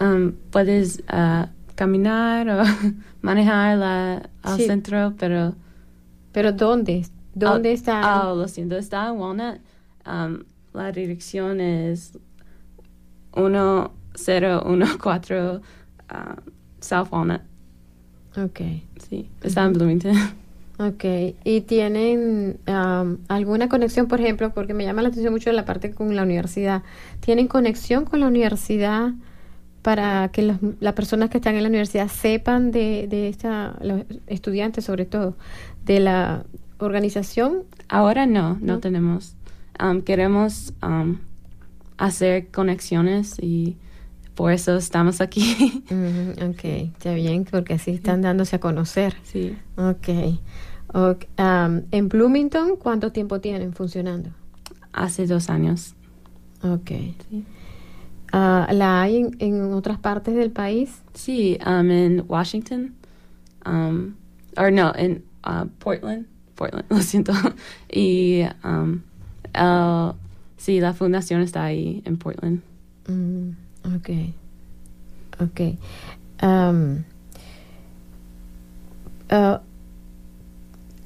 Um, 0.00 0.32
puedes 0.50 1.02
ah, 1.08 1.50
caminar 1.74 2.48
o 2.48 2.62
manejar 3.20 3.76
la, 3.78 4.30
al 4.42 4.56
Sí. 4.56 4.66
centro, 4.66 5.14
pero 5.18 5.54
Pero 6.32 6.52
¿dónde? 6.52 7.04
¿Dónde 7.34 7.70
Ah, 7.70 7.72
está? 7.72 8.00
Ah, 8.30 8.34
lo 8.34 8.46
siento, 8.48 8.76
está 8.76 9.08
en 9.08 9.16
Walnut. 9.18 9.58
Um, 10.06 10.44
la 10.72 10.92
dirección 10.92 11.60
es 11.60 12.16
1014 14.14 15.60
ah, 16.08 16.36
South 16.80 17.08
Walnut. 17.10 17.40
Ok, 18.36 18.60
Sí, 19.08 19.28
está 19.42 19.64
en 19.64 19.72
Bloomington. 19.72 20.12
ok. 20.78 21.04
¿Y 21.44 21.62
tienen 21.62 22.58
am, 22.66 23.18
alguna 23.28 23.68
conexión, 23.68 24.06
por 24.06 24.20
ejemplo, 24.20 24.52
porque 24.54 24.72
me 24.74 24.84
llama 24.84 25.02
la 25.02 25.08
atención 25.08 25.32
mucho 25.32 25.50
la 25.52 25.64
parte 25.64 25.92
con 25.92 26.14
la 26.14 26.22
universidad? 26.22 26.82
¿Tienen 27.20 27.48
conexión 27.48 28.04
con 28.04 28.20
la 28.20 28.28
universidad 28.28 29.12
para 29.82 30.28
que 30.28 30.42
los- 30.42 30.58
las 30.80 30.92
personas 30.94 31.30
que 31.30 31.38
están 31.38 31.54
en 31.56 31.62
la 31.62 31.68
universidad 31.70 32.08
sepan 32.08 32.70
de, 32.70 33.06
de 33.08 33.28
esta, 33.28 33.76
los 33.82 34.02
estudiantes 34.26 34.84
sobre 34.84 35.06
todo, 35.06 35.36
de 35.84 36.00
la 36.00 36.44
organización? 36.78 37.64
Ahora 37.88 38.26
no, 38.26 38.54
no, 38.60 38.74
No. 38.74 38.78
tenemos. 38.78 39.34
Um, 39.82 40.02
queremos 40.02 40.72
um, 40.82 41.16
hacer 41.96 42.48
conexiones 42.48 43.38
y 43.40 43.76
por 44.34 44.52
eso 44.52 44.76
estamos 44.76 45.20
aquí. 45.20 45.82
Ujú, 45.90 46.50
ok, 46.50 46.64
está 46.64 47.14
bien, 47.14 47.44
porque 47.50 47.74
así 47.74 47.90
están 47.92 48.22
dándose 48.22 48.56
a 48.56 48.60
conocer. 48.60 49.14
sí. 49.22 49.56
Ok. 49.76 50.08
Ok, 50.92 51.26
am, 51.36 51.82
en 51.92 52.08
Bloomington, 52.08 52.74
¿cuánto 52.76 53.12
tiempo 53.12 53.40
tienen 53.40 53.72
funcionando? 53.74 54.30
Hace 54.92 55.26
dos 55.28 55.48
años. 55.48 55.94
Ok. 56.64 56.90
Sí. 57.30 57.44
Ah, 58.32 58.66
¿La 58.72 59.02
hay 59.02 59.18
en, 59.18 59.36
en 59.38 59.72
otras 59.72 59.98
partes 59.98 60.34
del 60.34 60.50
país? 60.50 61.00
Sí, 61.14 61.58
um, 61.64 61.90
en 61.90 62.24
Washington. 62.26 62.94
Um, 63.64 64.14
or 64.56 64.72
no, 64.72 64.92
en 64.96 65.22
uh, 65.46 65.66
Portland. 65.78 66.26
Portland, 66.56 66.86
lo 66.90 66.98
siento. 67.02 67.32
Y 67.92 68.42
um, 68.64 69.02
el- 69.54 70.12
sí, 70.56 70.80
la 70.80 70.92
fundación 70.92 71.40
está 71.42 71.62
ahí 71.64 72.02
en 72.04 72.16
Portland. 72.18 72.62
Mm, 73.06 73.50
ok. 73.84 74.10
Ok. 75.40 75.60
Ah, 79.30 79.60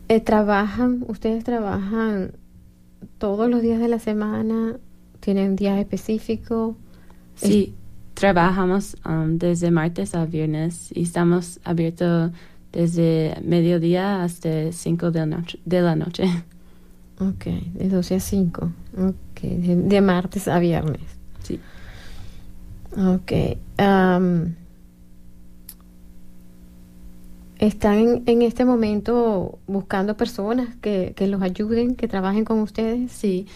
eh, 0.09 0.21
¿Trabajan, 0.21 1.05
ustedes 1.09 1.45
trabajan 1.45 2.33
todos 3.19 3.51
los 3.51 3.63
días 3.63 3.81
de 3.81 3.89
la 3.89 3.99
semana? 3.99 4.77
¿Tienen 5.21 5.57
días 5.57 5.79
específicos? 5.79 6.77
Sí, 7.37 7.75
trabajamos 8.15 8.97
um, 9.07 9.39
desde 9.39 9.71
martes 9.71 10.15
a 10.15 10.25
viernes 10.27 10.91
y 10.95 11.03
estamos 11.03 11.61
abiertos 11.65 12.31
desde 12.73 13.37
mediodía 13.43 14.23
hasta 14.23 14.73
5 14.73 15.11
de, 15.11 15.21
la 15.21 15.27
noche- 15.27 15.59
de 15.65 15.81
la 15.81 15.97
noche. 15.97 16.25
Ok, 17.21 17.45
de 17.75 17.89
12 17.89 18.17
a 18.17 18.21
5. 18.21 18.73
Ok, 18.99 19.41
de, 19.43 19.77
de 19.77 20.01
martes 20.01 20.49
a 20.49 20.59
viernes. 20.59 21.01
Sí. 21.43 21.61
Ok. 22.97 23.33
am, 23.79 24.55
¿Están 27.59 28.23
en, 28.27 28.43
este 28.43 28.65
momento 28.65 29.59
buscando 29.67 30.17
personas 30.17 30.77
que, 30.83 31.15
que 31.17 31.27
los 31.29 31.41
ayuden, 31.41 31.95
que 31.95 32.09
trabajen 32.09 32.45
con 32.45 32.59
ustedes? 32.61 33.13
Sí, 33.13 33.47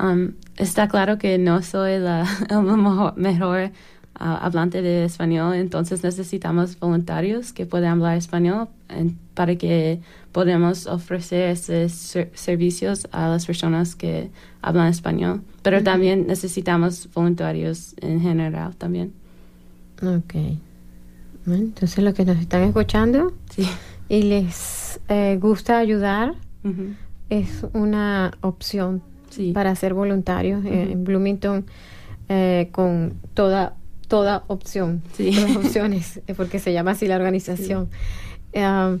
um, 0.00 0.32
está 0.56 0.88
claro 0.88 1.18
que 1.18 1.38
no 1.38 1.60
soy 1.62 1.98
la, 1.98 2.24
el 2.50 2.62
mejor, 2.62 3.72
hablante 4.18 4.82
de 4.82 5.04
español, 5.04 5.54
entonces 5.54 6.02
necesitamos 6.02 6.78
voluntarios 6.78 7.52
que 7.52 7.66
puedan 7.66 7.92
hablar 7.92 8.16
español 8.16 8.68
en- 8.88 9.16
para 9.34 9.54
que 9.56 10.00
podamos 10.32 10.86
ofrecer 10.86 11.50
esos 11.50 11.92
ser- 11.92 12.30
servicios 12.34 13.06
a 13.12 13.28
las 13.28 13.46
personas 13.46 13.94
que 13.94 14.30
hablan 14.62 14.88
español. 14.88 15.42
Pero 15.62 15.82
también 15.82 16.26
necesitamos 16.26 17.08
voluntarios 17.14 17.94
en 18.00 18.20
general 18.20 18.74
también. 18.76 19.12
Ok. 20.02 20.34
Bueno, 21.46 21.62
Entonces, 21.64 22.04
los 22.04 22.14
que 22.14 22.24
nos 22.24 22.38
están 22.38 22.62
escuchando 22.62 23.32
Sí. 23.50 23.66
y 24.08 24.22
les 24.24 25.00
eh, 25.08 25.38
gusta 25.40 25.78
ayudar, 25.78 26.34
es 27.30 27.64
una 27.72 28.32
opción 28.42 29.02
Sí. 29.30 29.52
para 29.52 29.74
ser 29.74 29.94
voluntarios 29.94 30.64
eh, 30.64 30.90
en 30.92 31.04
Bloomington 31.04 31.64
eh, 32.28 32.68
con 32.72 33.14
toda 33.34 33.74
toda 34.08 34.44
opción, 34.48 35.02
Sí. 35.14 35.30
todas 35.32 35.56
opciones, 35.56 36.20
eh, 36.26 36.34
porque 36.34 36.58
se 36.58 36.72
llama 36.72 36.92
así 36.92 37.06
la 37.06 37.16
organización. 37.16 37.88
Um, 38.54 39.00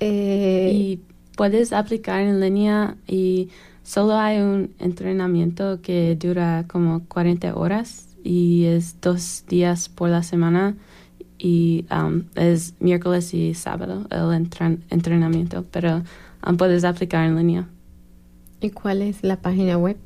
eh, 0.00 0.70
Y 0.74 1.00
puedes 1.36 1.72
aplicar 1.72 2.20
en 2.20 2.40
línea 2.40 2.96
y 3.06 3.48
solo 3.82 4.16
hay 4.16 4.40
un 4.40 4.72
entrenamiento 4.78 5.80
que 5.82 6.16
dura 6.16 6.64
como 6.68 7.04
40 7.06 7.54
horas 7.54 8.06
y 8.24 8.64
es 8.64 9.00
dos 9.00 9.44
días 9.48 9.88
por 9.88 10.10
la 10.10 10.22
semana 10.22 10.76
y 11.38 11.86
um, 11.90 12.24
es 12.34 12.74
miércoles 12.80 13.32
y 13.32 13.54
sábado 13.54 14.06
el 14.10 14.20
entren- 14.44 14.80
entrenamiento, 14.90 15.64
pero 15.70 16.02
um, 16.46 16.56
puedes 16.56 16.84
aplicar 16.84 17.26
en 17.26 17.36
línea. 17.36 17.68
¿Y 18.60 18.70
cuál 18.70 19.00
es 19.00 19.22
la 19.22 19.36
página 19.36 19.78
web? 19.78 19.96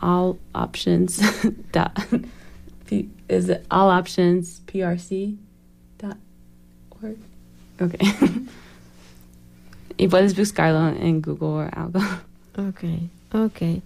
All 0.00 0.36
options 0.54 1.20
dot 1.72 1.92
p, 2.90 3.08
is 3.28 3.48
it 3.48 3.64
all 3.70 3.90
options 3.90 4.60
prc 4.66 5.36
dot 5.98 6.16
org 7.02 7.16
okay 7.80 7.98
y 9.96 10.08
puedes 10.08 10.36
buscarlo 10.36 10.88
en 10.88 11.22
Google 11.22 11.46
o 11.46 11.68
algo 11.72 12.00
Ok, 12.56 12.84
ok. 13.32 13.82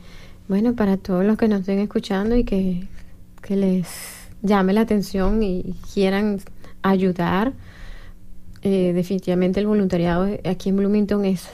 Bueno, 0.49 0.75
para 0.75 0.97
todos 0.97 1.25
los 1.25 1.37
que 1.37 1.49
nos 1.49 1.61
estén 1.61 1.79
escuchando 1.79 2.37
y 2.37 2.45
que, 2.45 2.87
que 3.43 3.57
les 3.57 3.89
llame 4.43 4.73
la 4.73 4.83
atención 4.83 5.43
y 5.43 5.75
quieran 5.93 6.41
ayudar, 6.83 7.53
eh, 8.63 8.93
definitivamente 8.95 9.61
el 9.61 9.67
voluntariado 9.67 10.29
aquí 10.45 10.71
en 10.71 10.77
Bloomington 10.77 11.25
es 11.25 11.49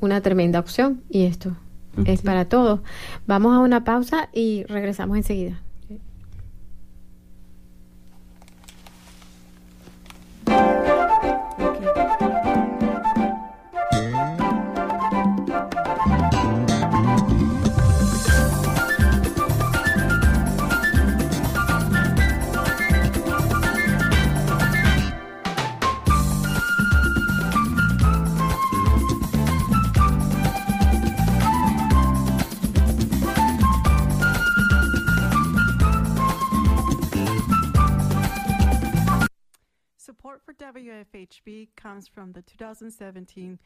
una 0.00 0.20
tremenda 0.20 0.58
opción 0.58 1.02
y 1.08 1.24
esto 1.24 1.56
es 2.04 2.22
para 2.22 2.46
todos. 2.46 2.80
Vamos 3.26 3.54
a 3.54 3.60
una 3.60 3.84
pausa 3.84 4.28
y 4.32 4.64
regresamos 4.64 5.16
enseguida. 5.16 5.60
WFHB 40.72 41.68
comes 41.76 42.08
from 42.08 42.32
the 42.32 42.40
2017 42.40 43.58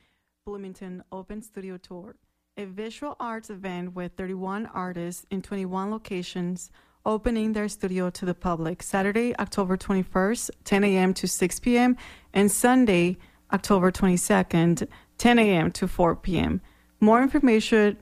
Bloomington 0.44 1.04
Open 1.12 1.40
Studio 1.40 1.76
Tour, 1.76 2.16
a 2.56 2.64
visual 2.64 3.14
arts 3.20 3.48
event 3.48 3.94
with 3.94 4.12
31 4.16 4.66
artists 4.66 5.24
in 5.30 5.40
21 5.40 5.92
locations 5.92 6.70
opening 7.04 7.52
their 7.52 7.68
studio 7.68 8.10
to 8.10 8.24
the 8.24 8.34
public 8.34 8.82
Saturday, 8.82 9.36
October 9.38 9.76
21st, 9.76 10.50
10 10.64 10.82
a.m. 10.82 11.14
to 11.14 11.28
6 11.28 11.60
p.m., 11.60 11.96
and 12.34 12.50
Sunday, 12.50 13.18
October 13.52 13.92
22nd, 13.92 14.88
10 15.18 15.38
a.m. 15.38 15.70
to 15.70 15.86
4 15.86 16.16
p.m. 16.16 16.60
More 16.98 17.22
information 17.22 17.98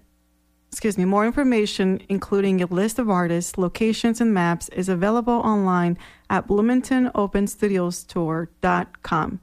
excuse 0.74 0.98
me, 0.98 1.04
more 1.04 1.24
information, 1.24 2.00
including 2.08 2.60
a 2.60 2.66
list 2.66 2.98
of 2.98 3.08
artists, 3.08 3.56
locations, 3.56 4.20
and 4.20 4.34
maps, 4.34 4.68
is 4.70 4.88
available 4.88 5.34
online 5.34 5.96
at 6.28 6.48
bloomingtonopenstudiostour.com. 6.48 9.40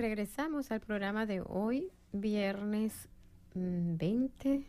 regresamos 0.00 0.70
al 0.70 0.80
programa 0.80 1.26
de 1.26 1.42
hoy, 1.46 1.88
viernes 2.12 2.92
mm, 3.54 3.96
20 3.96 4.62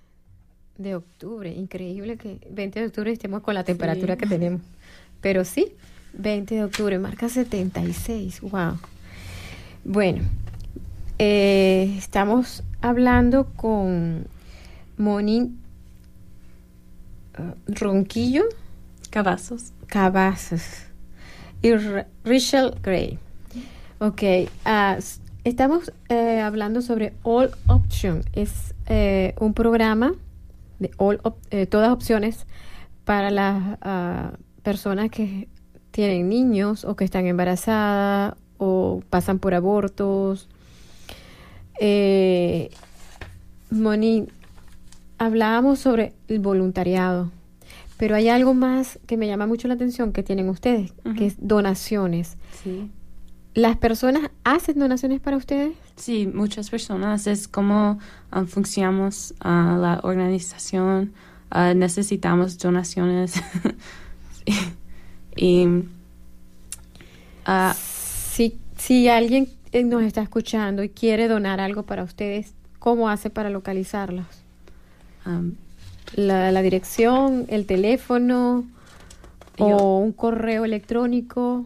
de 0.78 0.96
octubre. 0.96 1.52
Increíble 1.52 2.18
que 2.18 2.40
20 2.50 2.80
de 2.80 2.86
octubre 2.88 3.12
estemos 3.12 3.42
con 3.42 3.54
la 3.54 3.64
temperatura 3.64 4.16
Sí. 4.16 4.20
que 4.20 4.28
tenemos. 4.28 4.62
Pero 5.22 5.46
sí, 5.46 5.74
20 6.14 6.56
de 6.56 6.64
octubre, 6.64 6.98
marca 7.00 7.30
76. 7.30 8.42
Wow. 8.42 8.78
Bueno, 9.84 10.24
eh, 11.20 11.94
estamos 11.98 12.64
hablando 12.82 13.46
con 13.56 14.28
Moni 14.98 15.56
ah, 17.36 17.54
Ronquillo 17.68 18.44
Cavazos. 19.10 19.72
Cavazos 19.88 20.64
y 21.62 21.70
R- 21.70 22.06
Rachel 22.24 22.74
Gray. 22.82 23.20
Ok, 24.04 24.24
s- 24.98 25.20
estamos 25.44 25.92
eh, 26.10 26.40
hablando 26.40 26.82
sobre 26.82 27.14
All 27.22 27.52
Option. 27.68 28.24
Es 28.34 28.74
eh, 28.88 29.36
un 29.40 29.54
programa 29.54 30.14
de 30.80 30.90
all 30.98 31.20
op- 31.24 31.38
eh, 31.52 31.68
todas 31.68 31.92
opciones 31.92 32.48
para 33.06 33.30
las 33.30 33.78
ah, 33.82 34.32
personas 34.64 35.12
que 35.12 35.48
tienen 35.92 36.30
niños 36.30 36.84
o 36.84 36.96
que 36.96 37.04
están 37.04 37.28
embarazadas 37.28 38.34
o 38.58 39.04
pasan 39.12 39.38
por 39.38 39.54
abortos. 39.54 40.50
Eh, 41.80 42.72
Moni, 43.70 44.26
hablábamos 45.20 45.78
sobre 45.78 46.14
el 46.28 46.40
voluntariado, 46.40 47.30
pero 47.98 48.16
hay 48.16 48.30
algo 48.30 48.56
más 48.56 48.98
que 49.06 49.16
me 49.18 49.28
llama 49.28 49.46
mucho 49.46 49.68
la 49.68 49.76
atención 49.76 50.12
que 50.12 50.24
tienen 50.24 50.50
ustedes, 50.50 50.92
que 51.18 51.28
es 51.28 51.36
donaciones. 51.40 52.38
Sí. 52.64 52.90
¿Las 53.54 53.76
personas 53.78 54.30
hacen 54.46 54.80
donaciones 54.80 55.20
para 55.20 55.36
ustedes? 55.38 55.74
Sí, 55.98 56.30
muchas 56.34 56.70
personas. 56.70 57.28
Es 57.28 57.48
como 57.48 58.00
um, 58.34 58.46
funcionamos 58.48 59.34
la 59.44 60.00
organización. 60.04 61.14
ah, 61.50 61.74
necesitamos 61.74 62.58
donaciones. 62.58 63.34
y 65.36 65.68
ah, 67.46 67.76
Si, 67.76 68.58
si 68.78 69.10
alguien 69.10 69.50
eh, 69.74 69.84
nos 69.84 70.04
está 70.04 70.22
escuchando 70.22 70.84
y 70.84 70.90
quiere 70.90 71.28
donar 71.28 71.60
algo 71.60 71.84
para 71.84 72.04
ustedes, 72.04 72.54
¿cómo 72.80 73.10
hace 73.10 73.30
para 73.30 73.50
localizarlos? 73.50 74.26
um, 75.26 75.54
La, 76.16 76.52
la 76.52 76.62
dirección, 76.62 77.46
el 77.50 77.66
teléfono 77.66 78.64
Yo- 79.58 79.66
o 79.68 80.00
un 80.00 80.12
correo 80.14 80.66
electrónico. 80.66 81.66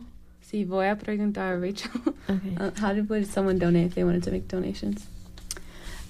Voy 0.63 0.89
a 0.89 0.95
preguntar 0.95 1.53
a 1.55 1.57
Rachel. 1.59 1.91
Okay. 2.27 2.57
uh, 2.59 2.71
how 2.77 2.91
did 2.91 3.07
would 3.07 3.27
someone 3.27 3.59
donate 3.59 3.85
if 3.85 3.93
they 3.93 4.03
wanted 4.03 4.23
to 4.23 4.31
make 4.31 4.47
donations? 4.47 5.05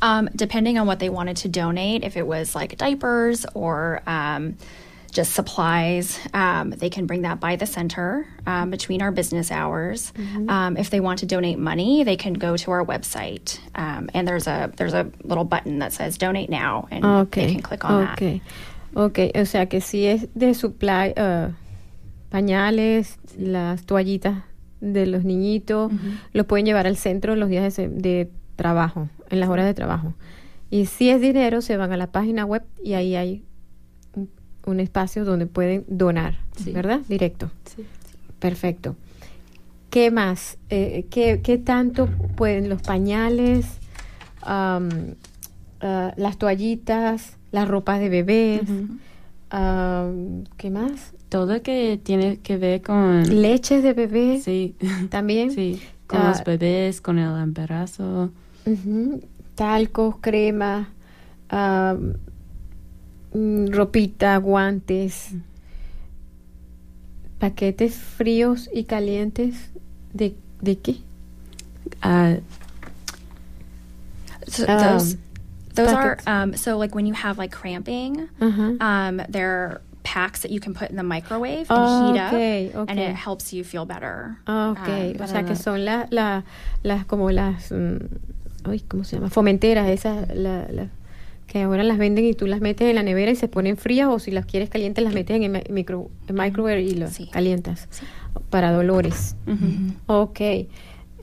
Um, 0.01 0.29
depending 0.33 0.77
on 0.77 0.87
what 0.87 0.99
they 0.99 1.09
wanted 1.09 1.35
to 1.37 1.49
donate, 1.49 2.05
if 2.05 2.15
it 2.15 2.25
was 2.25 2.55
like 2.55 2.77
diapers 2.77 3.45
or 3.53 4.01
um, 4.07 4.55
just 5.11 5.33
supplies, 5.33 6.17
um, 6.33 6.69
they 6.69 6.89
can 6.89 7.05
bring 7.05 7.23
that 7.23 7.41
by 7.41 7.57
the 7.57 7.65
center 7.65 8.27
um, 8.45 8.69
between 8.69 9.01
our 9.01 9.11
business 9.11 9.51
hours. 9.51 10.13
Um, 10.47 10.77
if 10.77 10.89
they 10.89 11.01
want 11.01 11.19
to 11.19 11.25
donate 11.25 11.57
money, 11.59 12.03
they 12.03 12.15
can 12.15 12.33
go 12.33 12.55
to 12.55 12.71
our 12.71 12.85
website, 12.85 13.59
um, 13.75 14.09
and 14.13 14.25
there's 14.27 14.47
a 14.47 14.71
there's 14.77 14.93
a 14.93 15.09
little 15.23 15.43
button 15.45 15.79
that 15.79 15.91
says 15.91 16.17
"Donate 16.17 16.49
Now," 16.49 16.87
and 16.91 17.03
they 17.31 17.51
can 17.51 17.61
click 17.61 17.83
on 17.83 18.05
that. 18.05 18.13
okay. 18.17 18.41
Ok, 18.95 19.31
o 19.35 19.43
sea 19.43 19.65
que 19.65 19.81
si 19.81 20.07
es 20.07 20.25
de 20.37 20.53
supply, 20.53 21.09
uh, 21.17 21.49
pañales, 22.35 23.17
las 23.39 23.85
toallitas 23.85 24.43
de 24.81 25.05
los 25.05 25.23
niñitos, 25.23 25.89
lo 26.33 26.45
pueden 26.45 26.65
llevar 26.65 26.85
al 26.85 26.97
centro 26.97 27.33
los 27.37 27.47
días 27.47 27.73
de, 27.77 27.87
de 27.87 28.29
trabajo, 28.57 29.07
en 29.29 29.39
las 29.39 29.47
horas 29.47 29.65
de 29.65 29.73
trabajo. 29.73 30.13
Y 30.69 30.85
si 30.87 31.09
es 31.09 31.21
dinero, 31.21 31.61
se 31.61 31.77
van 31.77 31.93
a 31.93 31.97
la 31.97 32.07
página 32.11 32.43
web 32.43 32.63
y 32.83 32.95
ahí 32.95 33.15
hay 33.15 33.45
un, 34.15 34.29
un 34.65 34.81
espacio 34.81 35.23
donde 35.23 35.45
pueden 35.45 35.85
donar, 35.87 36.35
Sí. 36.57 36.73
¿verdad? 36.73 36.99
Directo. 37.07 37.51
Sí. 37.73 37.85
Perfecto. 38.39 38.97
¿Qué 39.89 40.11
más? 40.11 40.57
Eh, 40.69 41.05
¿qué, 41.09 41.39
qué 41.41 41.57
tanto 41.57 42.07
pueden 42.35 42.67
los 42.67 42.81
pañales, 42.81 43.65
ah, 44.41 44.81
las 46.17 46.37
toallitas, 46.37 47.37
las 47.53 47.65
ropas 47.69 48.01
de 48.01 48.09
bebés? 48.09 48.61
¿Qué 49.49 50.69
más? 50.69 51.13
Todo 51.29 51.61
que 51.61 51.99
tiene 52.01 52.37
que 52.37 52.57
ver 52.57 52.81
con... 52.81 53.23
Leches 53.41 53.83
de 53.83 53.93
bebé 53.93 54.41
Sí, 54.43 54.75
también. 55.09 55.51
sí, 55.51 55.81
con 56.07 56.19
Ah, 56.19 56.29
los 56.29 56.43
bebés, 56.43 57.01
con 57.01 57.19
el 57.19 57.35
embarazo. 57.41 58.31
Ujú. 58.65 59.21
Talcos, 59.55 60.15
crema, 60.19 60.89
mm, 63.33 63.67
ropita, 63.71 64.37
guantes, 64.37 65.31
paquetes 67.39 67.95
fríos 67.95 68.69
y 68.73 68.83
calientes. 68.85 69.69
¿De, 70.13 70.35
de 70.61 70.77
qué? 70.77 70.97
Uh, 72.03 72.41
So 74.47 74.63
Um, 74.63 74.77
those 74.77 75.17
those 75.75 75.93
are 75.93 76.15
buckets. 76.15 76.27
um, 76.27 76.53
so 76.55 76.77
like 76.77 76.95
when 76.95 77.05
you 77.05 77.13
have 77.13 77.37
like 77.37 77.51
cramping, 77.51 78.27
Ajá. 78.39 78.77
um, 78.81 79.21
they're 79.29 79.81
packs 80.03 80.41
that 80.41 80.51
you 80.51 80.59
can 80.59 80.73
put 80.73 80.89
in 80.91 80.97
the 80.97 81.03
microwave 81.03 81.65
and 81.69 82.15
heat 82.15 82.21
Okay, 82.27 82.67
up, 82.75 82.89
and 82.89 82.99
okay. 82.99 83.09
it 83.09 83.15
helps 83.15 83.51
you 83.53 83.63
feel 83.63 83.85
better. 83.85 84.37
Ah, 84.47 84.69
ok, 84.71 85.15
um, 85.17 85.23
o 85.23 85.27
sea 85.27 85.43
que 85.43 85.55
son 85.55 85.83
la- 85.83 86.07
la- 86.11 86.43
las 86.83 87.05
como 87.05 87.31
las, 87.31 87.71
ay, 88.65 88.81
¿cómo 88.87 89.03
se 89.03 89.15
llama? 89.15 89.29
Fomenteras, 89.29 89.89
esas 89.89 90.27
la- 90.35 90.67
la- 90.71 90.89
que 91.47 91.61
ahora 91.63 91.83
las 91.83 91.97
venden 91.97 92.25
y 92.25 92.33
tú 92.33 92.45
las 92.47 92.59
metes 92.61 92.87
en 92.89 92.95
la 92.95 93.03
nevera 93.03 93.31
y 93.31 93.35
se 93.35 93.47
ponen 93.47 93.77
frías 93.77 94.07
o 94.09 94.19
si 94.19 94.29
las 94.31 94.45
quieres 94.45 94.69
calientes 94.69 95.03
las 95.03 95.13
metes 95.13 95.35
en 95.37 95.43
el 95.43 95.51
mi- 95.51 95.63
micro, 95.73 96.09
en 96.27 96.35
microwave 96.35 96.81
y 96.81 96.91
las 96.95 97.13
Sí. 97.13 97.27
calientas 97.31 97.87
para 98.49 98.71
dolores. 98.71 99.35
ujú. 99.47 99.93
Ok, 100.05 100.39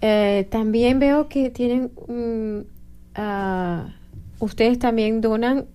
Eh, 0.05 0.49
también 0.51 0.99
veo 0.99 1.29
que 1.29 1.49
tienen, 1.51 1.93
mm, 2.09 2.67
ah, 3.15 3.87
ustedes 4.45 4.79
también 4.79 5.21
donan 5.21 5.67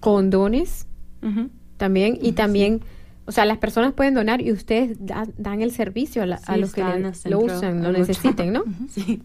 condones 0.00 0.86
Ujú. 1.22 1.48
también 1.76 2.18
y 2.20 2.32
también, 2.32 2.80
o 3.26 3.32
sea, 3.32 3.44
las 3.44 3.58
personas 3.58 3.92
pueden 3.94 4.14
donar 4.14 4.40
y 4.40 4.52
ustedes 4.52 4.96
da- 5.04 5.26
dan 5.38 5.62
el 5.62 5.70
servicio 5.72 6.22
a, 6.22 6.26
la- 6.26 6.40
a 6.46 6.56
los 6.56 6.72
que 6.72 6.84
le- 6.84 7.30
lo 7.30 7.40
usan, 7.40 7.82
lo 7.82 7.92
necesiten, 7.92 8.52
¿no? 8.52 8.62
Sí, 8.90 9.20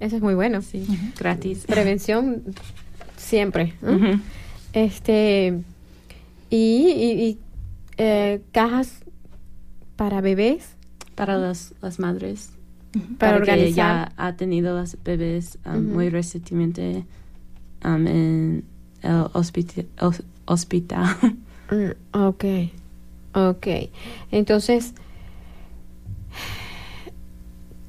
Eso 0.00 0.16
es 0.16 0.22
muy 0.22 0.34
bueno. 0.34 0.60
sí, 0.62 0.86
gratis. 1.18 1.64
Prevención 1.66 2.42
siempre. 3.16 3.74
Este 4.72 5.60
y, 6.50 6.56
y- 6.56 7.22
y, 7.28 7.38
eh, 7.96 8.42
cajas 8.52 9.00
para 9.96 10.20
bebés 10.20 10.76
Para 11.14 11.38
las, 11.38 11.74
las 11.80 11.98
madres. 12.00 12.50
para, 13.18 13.36
que 13.36 13.42
organizar. 13.42 13.74
ya 13.76 14.12
ha 14.16 14.36
tenido 14.36 14.78
los 14.78 14.96
bebés 15.04 15.58
um, 15.64 15.72
Ujú. 15.72 15.94
muy 15.94 16.08
recientemente 16.10 17.04
um, 17.84 18.06
en 18.06 18.64
el 19.02 19.10
hospiti- 19.34 19.86
hos- 20.00 20.22
hospital. 20.46 21.04
Mm, 21.70 21.92
Ok, 22.12 22.44
ok. 23.32 23.66
Entonces, 24.30 24.92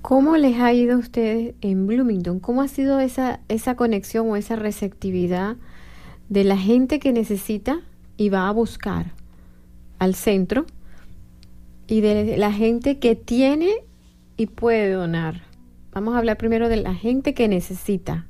¿cómo 0.02 0.38
les 0.38 0.60
ha 0.60 0.72
ido 0.74 0.96
a 0.96 0.98
ustedes 0.98 1.56
en 1.62 1.88
Bloomington? 1.88 2.40
¿Cómo 2.40 2.62
ha 2.62 2.68
sido 2.68 3.00
esa, 3.02 3.40
esa 3.50 3.76
conexión 3.76 4.30
o 4.30 4.36
esa 4.38 4.56
receptividad 4.56 5.58
de 6.30 6.44
la 6.46 6.58
gente 6.58 7.00
que 7.00 7.12
necesita 7.12 7.82
y 8.18 8.30
va 8.30 8.48
a 8.48 8.52
buscar 8.52 9.12
al 10.00 10.16
centro 10.16 10.66
y 11.88 12.02
de 12.02 12.38
la 12.38 12.52
gente 12.52 12.98
que 13.00 13.16
tiene 13.16 13.72
y 14.38 14.46
puede 14.48 14.92
donar? 14.94 15.42
Vamos 15.92 16.16
a 16.16 16.20
hablar 16.20 16.38
primero 16.38 16.70
de 16.70 16.78
la 16.78 16.94
gente 16.94 17.34
que 17.34 17.48
necesita. 17.48 18.26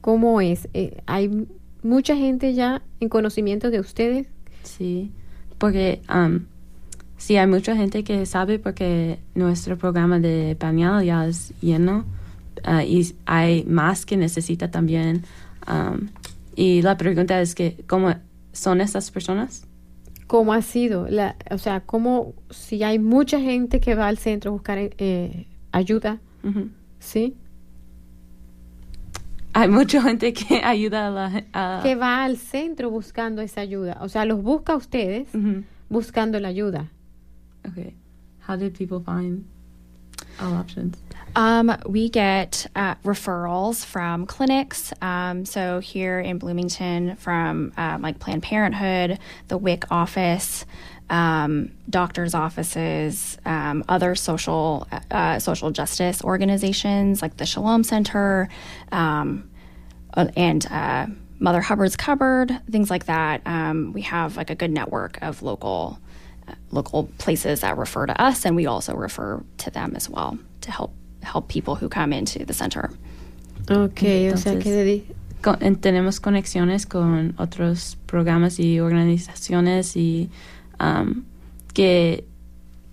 ¿Cómo 0.00 0.40
es? 0.40 0.68
Eh, 0.74 1.02
¿Hay 1.06 1.46
mucha 1.82 2.16
gente 2.16 2.54
ya 2.54 2.82
en 3.00 3.08
conocimiento 3.08 3.70
de 3.70 3.80
ustedes? 3.80 4.26
sí, 4.62 5.10
porque 5.58 6.02
um, 6.14 6.40
sí 7.16 7.36
hay 7.36 7.46
mucha 7.46 7.74
gente 7.74 8.04
que 8.04 8.24
sabe 8.26 8.58
porque 8.58 9.18
nuestro 9.34 9.76
programa 9.78 10.18
de 10.18 10.56
pañal 10.58 11.04
ya 11.04 11.26
es 11.26 11.52
lleno 11.60 12.04
uh, 12.66 12.80
y 12.80 13.14
hay 13.26 13.64
más 13.64 14.06
que 14.06 14.16
necesita 14.16 14.70
también. 14.70 15.24
Um, 15.66 16.08
y 16.56 16.82
la 16.82 16.96
pregunta 16.96 17.40
es 17.40 17.54
que, 17.54 17.76
¿cómo 17.86 18.14
son 18.52 18.80
estas 18.80 19.10
personas? 19.10 19.66
¿Cómo 20.26 20.52
ha 20.52 20.62
sido? 20.62 21.08
La, 21.08 21.36
o 21.50 21.58
sea, 21.58 21.80
¿cómo, 21.80 22.34
si 22.50 22.82
hay 22.82 22.98
mucha 22.98 23.40
gente 23.40 23.80
que 23.80 23.94
va 23.94 24.08
al 24.08 24.18
centro 24.18 24.50
a 24.50 24.52
buscar 24.52 24.78
eh, 24.78 25.46
ayuda. 25.72 26.20
¿sí? 26.98 27.36
Hay 29.52 29.68
mucha 29.68 30.00
gente 30.02 30.32
que 30.32 30.60
ayuda 30.64 31.08
a 31.08 31.10
la 31.10 31.42
a- 31.52 31.80
Que 31.82 31.94
va 31.96 32.24
al 32.24 32.36
centro 32.36 32.90
buscando 32.90 33.42
esa 33.42 33.60
ayuda. 33.62 33.98
O 34.00 34.08
sea, 34.08 34.24
los 34.24 34.42
busca 34.42 34.74
a 34.74 34.76
ustedes 34.76 35.28
Ujú. 35.34 35.64
buscando 35.88 36.38
la 36.40 36.48
ayuda. 36.48 36.88
Okay. 37.68 37.94
How 38.46 38.56
did 38.56 38.74
people 38.74 39.00
find? 39.00 39.44
all 40.40 40.54
options? 40.54 40.96
Um, 41.36 41.70
we 41.86 42.08
get 42.08 42.66
uh, 42.74 42.94
referrals 43.04 43.84
from 43.84 44.26
clinics. 44.26 44.92
Um, 45.02 45.44
so 45.44 45.78
here 45.80 46.18
in 46.18 46.38
Bloomington, 46.38 47.16
from 47.16 47.72
um, 47.76 48.02
like 48.02 48.18
Planned 48.18 48.42
Parenthood, 48.42 49.18
the 49.48 49.58
WIC 49.58 49.84
office, 49.90 50.64
um, 51.10 51.72
doctors' 51.90 52.34
offices, 52.34 53.36
um, 53.44 53.84
other 53.88 54.14
social 54.14 54.86
uh, 55.10 55.38
social 55.40 55.70
justice 55.70 56.22
organizations 56.22 57.20
like 57.20 57.36
the 57.36 57.44
Shalom 57.44 57.82
Center, 57.84 58.48
um, 58.92 59.50
uh, 60.14 60.28
and 60.36 60.64
uh, 60.70 61.06
Mother 61.40 61.60
Hubbard's 61.60 61.96
Cupboard, 61.96 62.58
things 62.70 62.90
like 62.90 63.06
that. 63.06 63.42
Um, 63.44 63.92
we 63.92 64.02
have 64.02 64.36
like 64.36 64.50
a 64.50 64.54
good 64.54 64.70
network 64.70 65.20
of 65.20 65.42
local 65.42 65.98
uh, 66.48 66.52
local 66.70 67.10
places 67.18 67.60
that 67.60 67.76
refer 67.76 68.06
to 68.06 68.18
us, 68.22 68.46
and 68.46 68.54
we 68.54 68.66
also 68.66 68.94
refer 68.94 69.42
to 69.58 69.70
them 69.70 69.94
as 69.96 70.08
well 70.08 70.38
to 70.62 70.70
help 70.70 70.92
help 71.22 71.48
people 71.48 71.74
who 71.74 71.88
come 71.88 72.12
into 72.12 72.44
the 72.46 72.54
center. 72.54 72.90
Ok, 73.68 74.30
o 74.32 74.36
sea 74.36 74.56
que 74.58 74.72
dedi- 74.72 75.02
Con- 75.42 75.76
tenemos 75.76 76.20
conexiones 76.20 76.86
con 76.86 77.34
otros 77.38 77.96
programas 78.06 78.58
y 78.60 78.78
organizaciones 78.78 79.96
y 79.96 80.28
um, 80.80 81.22
que, 81.74 82.24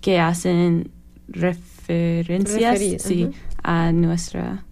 que 0.00 0.20
hacen 0.20 0.90
referencias 1.28 2.78
Referir, 2.78 3.00
sí, 3.00 3.30
a 3.62 3.92
nuestra 3.92 4.64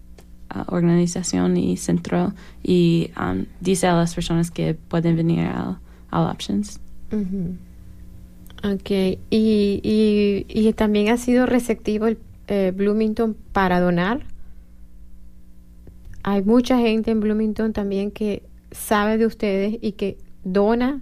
uh, 0.55 0.73
organización 0.73 1.57
y 1.57 1.77
centro 1.77 2.33
y 2.63 3.11
um, 3.19 3.45
dice 3.59 3.87
a 3.87 3.95
las 3.95 4.13
personas 4.15 4.51
que 4.51 4.73
pueden 4.75 5.15
venir 5.15 5.41
a 5.41 5.79
All 6.11 6.29
Options. 6.31 6.79
Ujú. 7.11 7.55
Ok, 8.63 8.89
y, 8.89 9.17
y, 9.29 10.45
y 10.47 10.73
también 10.73 11.09
ha 11.09 11.17
sido 11.17 11.45
receptivo 11.45 12.07
el 12.07 12.17
eh, 12.47 12.73
Bloomington 12.75 13.35
para 13.51 13.79
donar. 13.79 14.25
Hay 16.23 16.43
mucha 16.43 16.77
gente 16.79 17.11
en 17.11 17.19
Bloomington 17.19 17.71
también 17.71 18.11
que 18.11 18.43
sabe 18.71 19.17
de 19.17 19.25
ustedes 19.25 19.77
y 19.81 19.93
que 19.93 20.17
dona. 20.43 21.01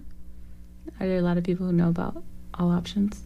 Are 1.00 1.06
there 1.06 1.18
a 1.18 1.22
lot 1.22 1.38
of 1.38 1.44
people 1.44 1.66
who 1.66 1.72
know 1.72 1.88
about 1.88 2.22
All 2.54 2.70
Options? 2.70 3.22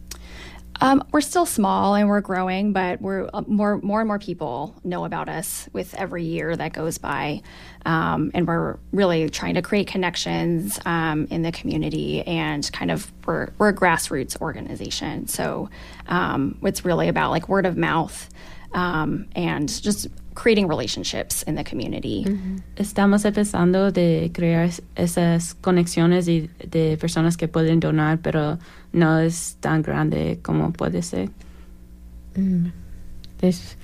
Um, 0.81 1.03
we're 1.11 1.21
still 1.21 1.45
small 1.45 1.93
and 1.93 2.09
we're 2.09 2.21
growing, 2.21 2.73
but 2.73 2.99
we're 3.01 3.29
uh, 3.33 3.43
more 3.45 3.77
more 3.81 4.01
and 4.01 4.07
more 4.07 4.17
people 4.17 4.75
know 4.83 5.05
about 5.05 5.29
us 5.29 5.69
with 5.73 5.93
every 5.93 6.23
year 6.23 6.55
that 6.55 6.73
goes 6.73 6.97
by, 6.97 7.43
um, 7.85 8.31
and 8.33 8.47
we're 8.47 8.79
really 8.91 9.29
trying 9.29 9.53
to 9.53 9.61
create 9.61 9.85
connections 9.87 10.79
um, 10.85 11.27
in 11.29 11.43
the 11.43 11.51
community 11.51 12.23
and 12.23 12.71
kind 12.73 12.89
of 12.89 13.11
we're 13.27 13.49
we're 13.59 13.69
a 13.69 13.75
grassroots 13.75 14.41
organization, 14.41 15.27
so 15.27 15.69
um, 16.07 16.57
it's 16.63 16.83
really 16.83 17.09
about 17.09 17.29
like 17.29 17.47
word 17.47 17.67
of 17.67 17.77
mouth 17.77 18.27
um, 18.73 19.27
and 19.35 19.69
just 19.83 20.07
creating 20.33 20.67
relationships 20.67 21.43
in 21.47 21.55
the 21.55 21.63
community. 21.63 22.25
Estamos 22.75 23.25
empezando 23.25 23.91
de 23.91 24.31
crear 24.33 24.65
es- 24.65 24.81
esas 24.95 25.53
conexiones 25.55 26.27
y 26.27 26.49
de 26.69 26.97
personas 26.97 27.37
que 27.37 27.47
pueden 27.47 27.79
donar, 27.79 28.19
pero 28.21 28.57
no 28.93 29.19
es 29.19 29.57
tan 29.59 29.81
grande 29.81 30.39
como 30.41 30.71
puede 30.71 31.01
ser. 31.01 31.29
Es 33.41 33.75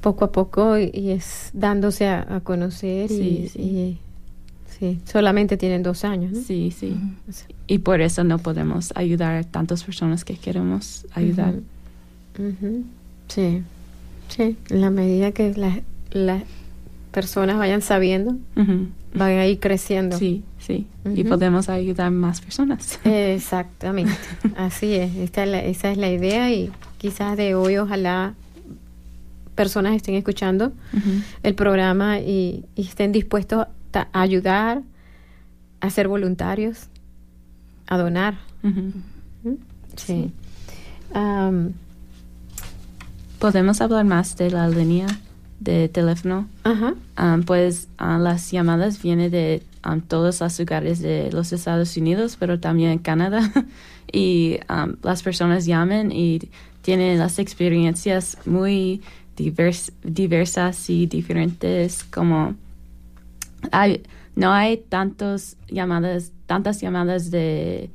poco 0.00 0.24
a 0.26 0.32
poco 0.32 0.78
y, 0.78 1.10
es 1.10 1.50
dándose 1.52 2.06
a, 2.06 2.26
a 2.36 2.40
conocer 2.40 3.10
y, 3.10 3.16
Sí, 3.16 3.48
sí. 3.52 3.60
y- 3.62 3.98
sí, 4.78 5.00
solamente 5.04 5.56
tienen 5.56 5.82
dos 5.82 6.04
años. 6.04 6.32
¿no? 6.32 6.40
Sí, 6.42 6.70
sí. 6.70 6.94
Y 7.66 7.78
por 7.78 8.00
eso 8.00 8.22
no 8.24 8.38
podemos 8.38 8.92
ayudar 8.96 9.34
a 9.36 9.44
tantas 9.44 9.82
personas 9.84 10.24
que 10.24 10.36
queremos 10.36 11.06
ayudar. 11.14 11.54
Sí, 13.28 13.62
sí, 14.28 14.56
en 14.70 14.80
la 14.80 14.90
medida 14.90 15.32
que 15.32 15.52
las, 15.54 15.78
las 16.10 16.42
personas 17.12 17.56
vayan 17.58 17.82
sabiendo, 17.82 18.32
Ujú. 18.56 18.88
van 19.14 19.30
a 19.38 19.46
ir 19.46 19.58
creciendo. 19.60 20.18
Sí, 20.18 20.42
sí. 20.58 20.86
Y 21.04 21.20
Ujú. 21.22 21.30
podemos 21.30 21.68
ayudar 21.68 22.10
más 22.10 22.40
personas. 22.40 22.98
Exactamente, 23.04 24.12
así 24.56 24.94
es, 24.94 25.14
esta 25.16 25.44
es 25.44 25.50
la- 25.50 25.64
esa 25.64 25.90
es 25.90 25.98
la 25.98 26.10
idea 26.10 26.52
y 26.52 26.70
quizás 26.98 27.36
de 27.36 27.54
hoy 27.54 27.76
ojalá 27.78 28.34
personas 29.54 29.94
estén 29.96 30.14
escuchando 30.16 30.66
Ujú. 30.92 31.10
el 31.42 31.54
programa 31.54 32.20
y, 32.20 32.64
y 32.74 32.82
estén 32.82 33.12
dispuestos 33.12 33.66
a 33.94 34.08
ayudar, 34.20 34.82
a 35.80 35.88
ser 35.90 36.08
voluntarios, 36.08 36.88
a 37.86 37.96
donar. 37.96 38.36
¿Mm? 38.62 39.52
Sí. 39.96 40.30
Am, 41.14 41.72
Podemos 43.38 43.80
hablar 43.80 44.04
más 44.04 44.36
de 44.36 44.50
la 44.50 44.68
línea 44.68 45.06
de 45.60 45.88
teléfono. 45.88 46.48
ajá. 46.64 46.94
Um, 47.18 47.42
pues 47.42 47.88
ah, 47.98 48.18
las 48.18 48.50
llamadas 48.50 49.00
vienen 49.02 49.30
de 49.30 49.62
um, 49.88 50.00
todos 50.00 50.40
los 50.40 50.58
lugares 50.58 51.00
de 51.00 51.30
los 51.32 51.52
Estados 51.52 51.96
Unidos, 51.96 52.36
pero 52.38 52.60
también 52.60 52.98
Canadá. 52.98 53.52
y 54.12 54.58
um, 54.68 54.96
las 55.02 55.22
personas 55.22 55.64
llaman 55.66 56.12
y 56.12 56.50
tienen 56.82 57.18
las 57.18 57.38
experiencias 57.38 58.38
muy 58.46 59.02
divers- 59.36 59.92
diversas 60.02 60.88
y 60.90 61.06
diferentes 61.06 62.04
como 62.04 62.54
hay, 63.72 64.02
no 64.34 64.52
hay 64.52 64.76
tantos 64.76 65.56
llamadas, 65.68 66.32
tantas 66.46 66.80
llamadas 66.80 67.30
de, 67.30 67.90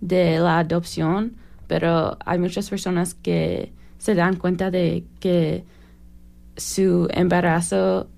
de 0.00 0.38
la 0.38 0.58
adopción, 0.58 1.34
pero 1.66 2.16
hay 2.24 2.38
muchas 2.38 2.68
personas 2.68 3.14
que 3.14 3.72
se 4.06 4.14
dan 4.14 4.36
cuenta 4.36 4.70
de 4.70 5.04
que 5.18 5.64
su 6.56 7.08
embarazo, 7.10 8.08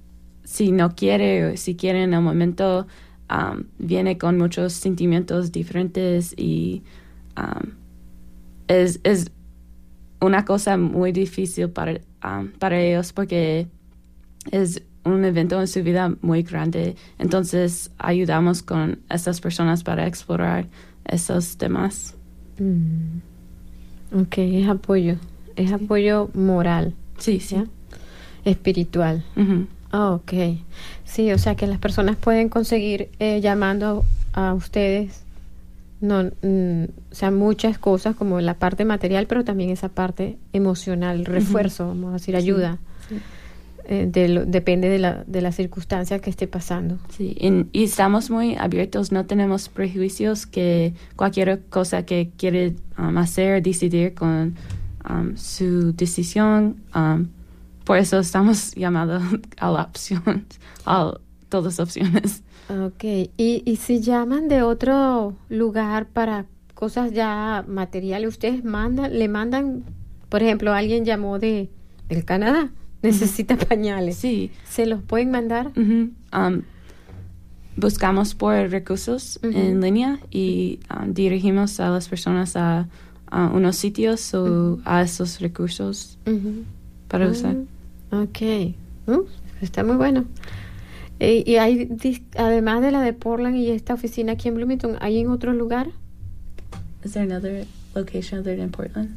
si 0.44 0.70
no 0.70 0.94
quiere 0.94 1.46
o 1.46 1.57
si 1.57 1.77
quiere 1.77 2.03
en 2.03 2.12
el 2.12 2.20
momento, 2.20 2.87
um, 3.31 3.64
viene 3.79 4.18
con 4.18 4.37
muchos 4.37 4.74
sentimientos 4.74 5.51
diferentes 5.51 6.35
y 6.37 6.83
um, 7.38 7.70
es, 8.68 9.01
es 9.03 9.31
una 10.20 10.44
cosa 10.44 10.77
muy 10.77 11.11
difícil 11.11 11.70
para, 11.70 11.98
um, 12.22 12.48
para 12.59 12.79
ellos 12.79 13.14
porque 13.14 13.66
es 14.51 14.83
un 15.05 15.24
evento 15.24 15.59
en 15.59 15.68
su 15.68 15.83
vida 15.83 16.14
muy 16.20 16.42
grande. 16.42 16.96
Entonces 17.18 17.90
ayudamos 17.96 18.61
con 18.61 18.98
esas 19.09 19.40
personas 19.40 19.83
para 19.85 20.07
explorar 20.07 20.66
esos 21.07 21.57
temas. 21.57 22.14
Mm. 22.59 23.20
Ok, 24.20 24.37
apoyo, 24.68 25.16
es 25.58 25.72
apoyo 25.72 26.30
moral, 26.34 26.94
Sí, 27.18 27.40
sí. 27.40 27.56
¿ya? 27.56 27.64
espiritual. 28.44 29.24
Ah, 29.90 30.12
ok. 30.12 30.32
Sí, 31.04 31.32
o 31.32 31.38
sea 31.38 31.54
que 31.54 31.66
las 31.66 31.78
personas 31.78 32.16
pueden 32.16 32.48
conseguir 32.48 33.08
eh, 33.18 33.40
llamando 33.40 34.04
a 34.32 34.54
ustedes, 34.54 35.22
no, 36.00 36.24
mm, 36.42 36.84
o 37.10 37.14
sea, 37.14 37.30
muchas 37.30 37.78
cosas 37.78 38.14
como 38.14 38.40
la 38.40 38.54
parte 38.54 38.84
material, 38.84 39.26
pero 39.26 39.44
también 39.44 39.70
esa 39.70 39.88
parte 39.88 40.36
emocional, 40.52 41.24
refuerzo, 41.24 41.88
vamos 41.88 42.10
a 42.10 42.12
decir, 42.14 42.36
ayuda. 42.36 42.78
sí. 43.08 43.16
Eh, 43.90 44.06
de 44.06 44.28
lo- 44.28 44.44
depende 44.44 44.90
de 44.90 44.98
la, 44.98 45.24
de 45.26 45.40
la 45.40 45.50
circunstancia 45.50 46.18
que 46.18 46.28
esté 46.28 46.46
pasando. 46.46 46.98
Sí, 47.08 47.34
y 47.72 47.84
estamos 47.84 48.28
muy 48.28 48.54
abiertos, 48.54 49.12
no 49.12 49.24
tenemos 49.24 49.70
prejuicios 49.70 50.44
que 50.46 50.92
cualquier 51.16 51.62
cosa 51.70 52.04
que 52.04 52.28
quiere 52.36 52.74
um, 52.98 53.16
hacer, 53.16 53.62
decidir 53.62 54.12
con 54.12 54.56
um, 55.08 55.36
su 55.36 55.92
decisión. 55.92 56.82
um, 56.94 57.26
por 57.84 57.96
eso 57.98 58.18
estamos 58.18 58.72
llamados 58.76 59.22
a 59.58 59.70
la 59.70 59.82
opción, 59.84 60.44
a 60.84 61.14
todas 61.48 61.80
opciones. 61.80 62.42
Ok, 62.68 63.02
y, 63.38 63.62
y 63.64 63.76
si 63.76 64.00
llaman 64.00 64.48
de 64.48 64.62
otro 64.62 65.34
lugar 65.48 66.06
para 66.08 66.44
cosas 66.74 67.12
ya 67.12 67.64
materiales, 67.66 68.28
ustedes 68.28 68.62
mandan, 68.62 69.18
le 69.18 69.26
mandan, 69.28 69.84
por 70.28 70.42
ejemplo, 70.42 70.74
alguien 70.74 71.04
llamó 71.06 71.38
de 71.38 71.70
del 72.10 72.24
Canadá, 72.26 72.70
necesita 73.02 73.56
pañales, 73.68 74.16
Sí, 74.16 74.50
¿se 74.68 74.84
los 74.86 75.02
pueden 75.02 75.30
mandar? 75.30 75.72
um, 75.76 76.62
buscamos 77.76 78.34
por 78.34 78.54
recursos 78.70 79.38
en 79.42 79.80
línea 79.80 80.18
y 80.30 80.80
um, 80.94 81.14
dirigimos 81.14 81.80
a 81.80 81.90
las 81.90 82.08
personas 82.08 82.56
a, 82.56 82.88
a 83.30 83.46
unos 83.48 83.76
sitios 83.76 84.32
o 84.34 84.78
a 84.84 85.02
esos 85.02 85.40
recursos 85.40 86.18
para 87.08 87.28
usar. 87.28 87.56
Ah, 88.10 88.22
Ok, 88.22 88.74
Uh, 89.06 89.24
está 89.62 89.82
muy 89.84 89.96
bueno. 89.96 90.24
Y, 91.18 91.50
y 91.50 91.56
hay, 91.56 91.88
además 92.36 92.82
de 92.82 92.90
la 92.92 93.00
de 93.02 93.12
Portland 93.14 93.56
y 93.56 93.70
esta 93.70 93.94
oficina 93.94 94.32
aquí 94.32 94.48
en 94.48 94.54
Bloomington, 94.54 94.96
¿hay 95.00 95.18
en 95.18 95.28
otro 95.30 95.52
lugar? 95.54 95.88
Is 97.04 97.12
there 97.12 97.24
another 97.24 97.66
location 97.94 98.40
other 98.40 98.56
than 98.56 98.70
Portland? 98.70 99.16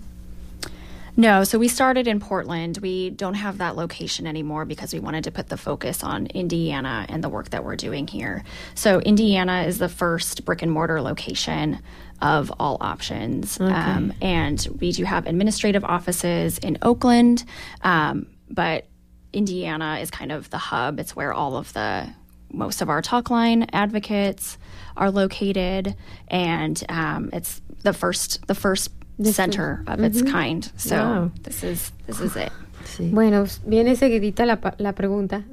No, 1.18 1.44
so 1.44 1.60
we 1.60 1.68
started 1.68 2.08
in 2.08 2.20
Portland. 2.20 2.78
We 2.82 3.10
don't 3.10 3.34
have 3.34 3.58
that 3.58 3.76
location 3.76 4.26
anymore 4.26 4.66
because 4.66 4.94
we 4.94 5.00
wanted 5.00 5.26
to 5.26 5.32
put 5.32 5.48
the 5.50 5.58
focus 5.58 6.04
on 6.04 6.28
Indiana 6.28 7.06
and 7.10 7.24
the 7.24 7.30
work 7.30 7.50
that 7.50 7.64
we're 7.64 7.76
doing 7.76 8.08
here. 8.08 8.44
So, 8.76 9.00
Indiana 9.00 9.64
is 9.64 9.78
the 9.78 9.90
first 9.90 10.46
brick 10.46 10.62
and 10.62 10.72
mortar 10.72 11.02
location 11.02 11.80
of 12.22 12.52
all 12.60 12.78
options. 12.80 13.60
Um, 13.60 14.14
and 14.22 14.68
we 14.80 14.92
do 14.92 15.04
have 15.04 15.26
administrative 15.28 15.84
offices 15.84 16.60
in 16.60 16.78
Oakland, 16.82 17.44
um, 17.84 18.28
but 18.50 18.86
Indiana 19.34 19.98
is 20.02 20.12
kind 20.12 20.32
of 20.32 20.50
the 20.50 20.58
hub. 20.58 21.00
It's 21.00 21.16
where 21.16 21.34
all 21.34 21.58
of 21.58 21.74
the 21.74 22.14
most 22.54 22.82
of 22.82 22.90
our 22.90 23.02
talk 23.02 23.30
line 23.30 23.68
advocates 23.72 24.58
are 24.98 25.10
located, 25.10 25.96
and 26.28 26.84
um, 26.90 27.30
it's 27.34 27.62
the 27.84 27.94
first 27.94 28.46
the 28.48 28.56
first 28.56 28.92
center 29.26 29.84
of 29.88 30.00
its 30.02 30.22
kind. 30.22 30.70
So 30.78 30.96
Wow. 30.96 31.32
this 31.44 31.64
is 31.64 31.92
this 32.08 32.20
is 32.22 32.36
it. 32.36 32.52
Sí. 32.86 33.10
Bueno, 33.12 33.46
viene 33.66 33.96
seguidita 33.96 34.46
la, 34.46 34.58
la 34.80 34.94
pregunta. 34.94 35.44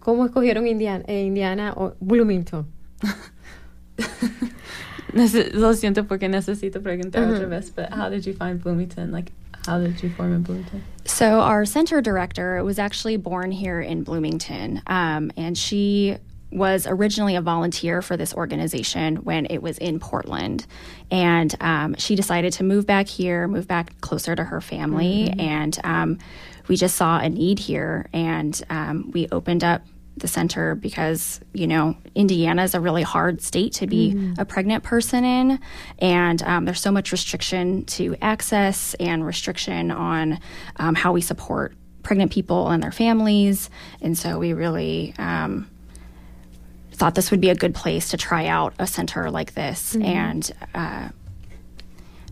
¿Cómo 0.00 0.24
escogieron 0.26 0.66
Indiana, 0.66 1.04
eh, 1.08 1.24
Indiana 1.26 1.72
o 1.76 1.94
Bloomington? 2.00 2.66
Nece- 5.12 5.52
Lo 5.52 5.74
siento 5.74 6.06
porque 6.06 6.28
necesito 6.28 6.80
preguntar 6.82 7.22
otra 7.24 7.46
vez, 7.48 7.70
but 7.70 7.90
how 7.92 8.08
did 8.08 8.24
you 8.26 8.32
find 8.32 8.62
Bloomington? 8.62 9.10
Like, 9.12 9.30
how 9.66 9.78
did 9.78 10.02
you 10.02 10.10
form 10.10 10.32
in 10.34 10.42
Bloomington? 10.42 10.82
So 11.04 11.40
our 11.40 11.64
center 11.66 12.00
director 12.00 12.62
was 12.64 12.78
actually 12.78 13.16
born 13.18 13.50
here 13.52 13.80
in 13.80 14.02
Bloomington, 14.04 14.80
um, 14.86 15.30
and 15.36 15.56
she 15.56 16.16
was 16.52 16.86
originally 16.86 17.36
a 17.36 17.40
volunteer 17.40 18.02
for 18.02 18.16
this 18.16 18.34
organization 18.34 19.16
when 19.16 19.46
it 19.46 19.62
was 19.62 19.78
in 19.78 19.98
Portland, 19.98 20.66
and 21.10 21.54
um, 21.60 21.94
she 21.96 22.14
decided 22.14 22.52
to 22.54 22.64
move 22.64 22.86
back 22.86 23.08
here, 23.08 23.48
move 23.48 23.66
back 23.66 24.00
closer 24.00 24.36
to 24.36 24.44
her 24.44 24.60
family, 24.60 25.32
and 25.38 25.78
um, 25.84 26.18
we 26.68 26.76
just 26.76 26.96
saw 26.96 27.18
a 27.18 27.28
need 27.28 27.58
here, 27.58 28.08
and 28.12 28.62
um, 28.70 29.10
we 29.12 29.28
opened 29.32 29.64
up 29.64 29.82
the 30.16 30.28
center 30.28 30.74
because 30.74 31.40
you 31.54 31.66
know 31.66 31.96
Indiana 32.14 32.62
is 32.62 32.74
a 32.74 32.80
really 32.80 33.02
hard 33.02 33.40
state 33.40 33.72
to 33.72 33.86
be 33.86 34.34
a 34.38 34.44
pregnant 34.44 34.84
person 34.84 35.24
in, 35.24 35.58
and 35.98 36.42
um, 36.42 36.64
there's 36.64 36.80
so 36.80 36.92
much 36.92 37.12
restriction 37.12 37.84
to 37.86 38.16
access 38.20 38.94
and 39.00 39.24
restriction 39.24 39.90
on 39.90 40.38
um, 40.76 40.94
how 40.94 41.12
we 41.12 41.20
support 41.20 41.74
pregnant 42.02 42.32
people 42.32 42.68
and 42.68 42.82
their 42.82 42.92
families, 42.92 43.70
and 44.00 44.16
so 44.16 44.38
we 44.38 44.52
really. 44.52 45.14
Um, 45.18 45.68
thought 47.02 47.16
this 47.16 47.32
would 47.32 47.40
be 47.40 47.50
a 47.50 47.56
good 47.56 47.74
place 47.74 48.10
to 48.10 48.16
try 48.16 48.46
out 48.46 48.74
a 48.78 48.86
center 48.86 49.28
like 49.28 49.54
this. 49.54 49.96
And 49.96 50.48
uh, 50.72 51.08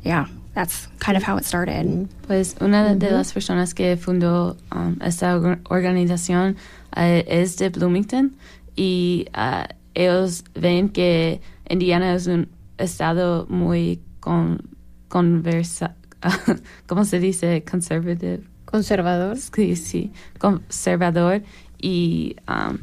yeah 0.05 0.27
that's 0.55 0.87
kind 1.01 1.17
of 1.17 1.25
how 1.25 1.37
it 1.39 1.45
started. 1.45 2.09
Pues 2.29 2.55
una 2.61 2.95
de 2.95 3.11
las 3.11 3.33
personas 3.33 3.75
que 3.75 3.97
fundó 3.97 4.57
um, 4.71 4.97
esta 5.01 5.41
organización 5.65 6.57
eh, 6.97 7.25
es 7.27 7.57
de 7.57 7.71
Bloomington. 7.71 8.37
Y 8.77 9.27
ah, 9.35 9.67
ellos 9.97 10.45
ven 10.55 10.91
que 10.91 11.41
Indiana 11.69 12.15
es 12.15 12.29
un 12.29 12.49
estado 12.79 13.47
muy 13.49 14.01
con, 14.21 14.61
conversa, 15.09 15.97
¿cómo 16.87 17.05
se 17.05 17.19
dice? 17.19 17.65
Conservative. 17.69 18.45
Conservador. 18.67 19.37
Sí, 19.37 19.75
sí, 19.75 20.13
conservador. 20.39 21.43
Y 21.83 22.37
um, 22.47 22.79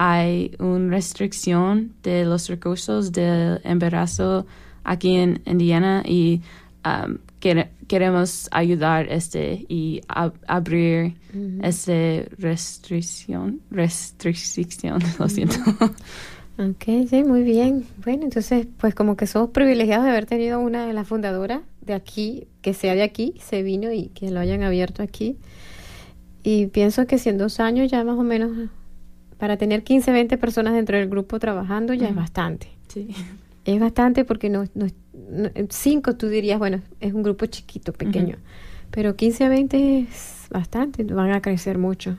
hay 0.00 0.52
una 0.60 0.90
restricción 0.94 1.92
de 2.04 2.24
los 2.24 2.48
recursos 2.48 3.10
del 3.10 3.60
embarazo 3.64 4.46
aquí 4.84 5.16
en 5.16 5.42
Indiana 5.44 6.04
y 6.06 6.40
um, 6.86 7.18
quere- 7.40 7.70
queremos 7.88 8.48
ayudar 8.52 9.08
este 9.10 9.66
y 9.68 10.00
ab- 10.08 10.34
abrir 10.46 11.14
esa 11.62 11.92
restricción, 12.38 13.60
restricción, 13.72 15.00
lo 15.18 15.28
siento. 15.28 15.56
Ok, 16.58 16.84
sí, 17.10 17.24
muy 17.24 17.42
bien. 17.42 17.84
Bueno, 18.04 18.22
entonces, 18.24 18.66
pues 18.78 18.94
como 18.94 19.16
que 19.16 19.26
somos 19.26 19.50
privilegiados 19.50 20.04
de 20.04 20.10
haber 20.12 20.26
tenido 20.26 20.60
una 20.60 20.86
de 20.86 20.92
las 20.92 21.06
fundadoras 21.08 21.60
de 21.80 21.94
aquí, 21.94 22.46
que 22.62 22.72
sea 22.72 22.94
de 22.94 23.02
aquí, 23.02 23.34
se 23.40 23.62
vino 23.64 23.92
y 23.92 24.08
que 24.08 24.30
lo 24.30 24.38
hayan 24.40 24.62
abierto 24.62 25.02
aquí. 25.02 25.36
Y 26.44 26.66
pienso 26.68 27.06
que 27.06 27.18
si 27.18 27.28
en 27.30 27.38
dos 27.38 27.58
años 27.60 27.90
ya 27.90 28.02
más 28.04 28.16
o 28.18 28.22
menos, 28.22 28.70
para 29.38 29.56
tener 29.56 29.82
15, 29.84 30.12
20 30.12 30.36
personas 30.38 30.74
dentro 30.74 30.96
del 30.98 31.08
grupo 31.08 31.38
trabajando 31.38 31.94
ya 31.94 32.08
es 32.08 32.14
bastante. 32.14 32.68
Sí. 32.88 33.08
Es 33.64 33.78
bastante 33.80 34.24
porque 34.24 34.48
no, 34.50 34.64
no, 34.74 34.86
no- 35.30 35.50
cinco 35.70 36.16
tú 36.16 36.28
dirías, 36.28 36.58
bueno, 36.58 36.80
es 37.00 37.12
un 37.12 37.22
grupo 37.22 37.46
chiquito, 37.46 37.92
pequeño. 37.92 38.36
Pero 38.90 39.14
15 39.16 39.44
a 39.44 39.48
20 39.48 39.98
es 40.00 40.46
bastante, 40.50 41.04
van 41.04 41.30
a 41.32 41.42
crecer 41.42 41.76
mucho. 41.78 42.16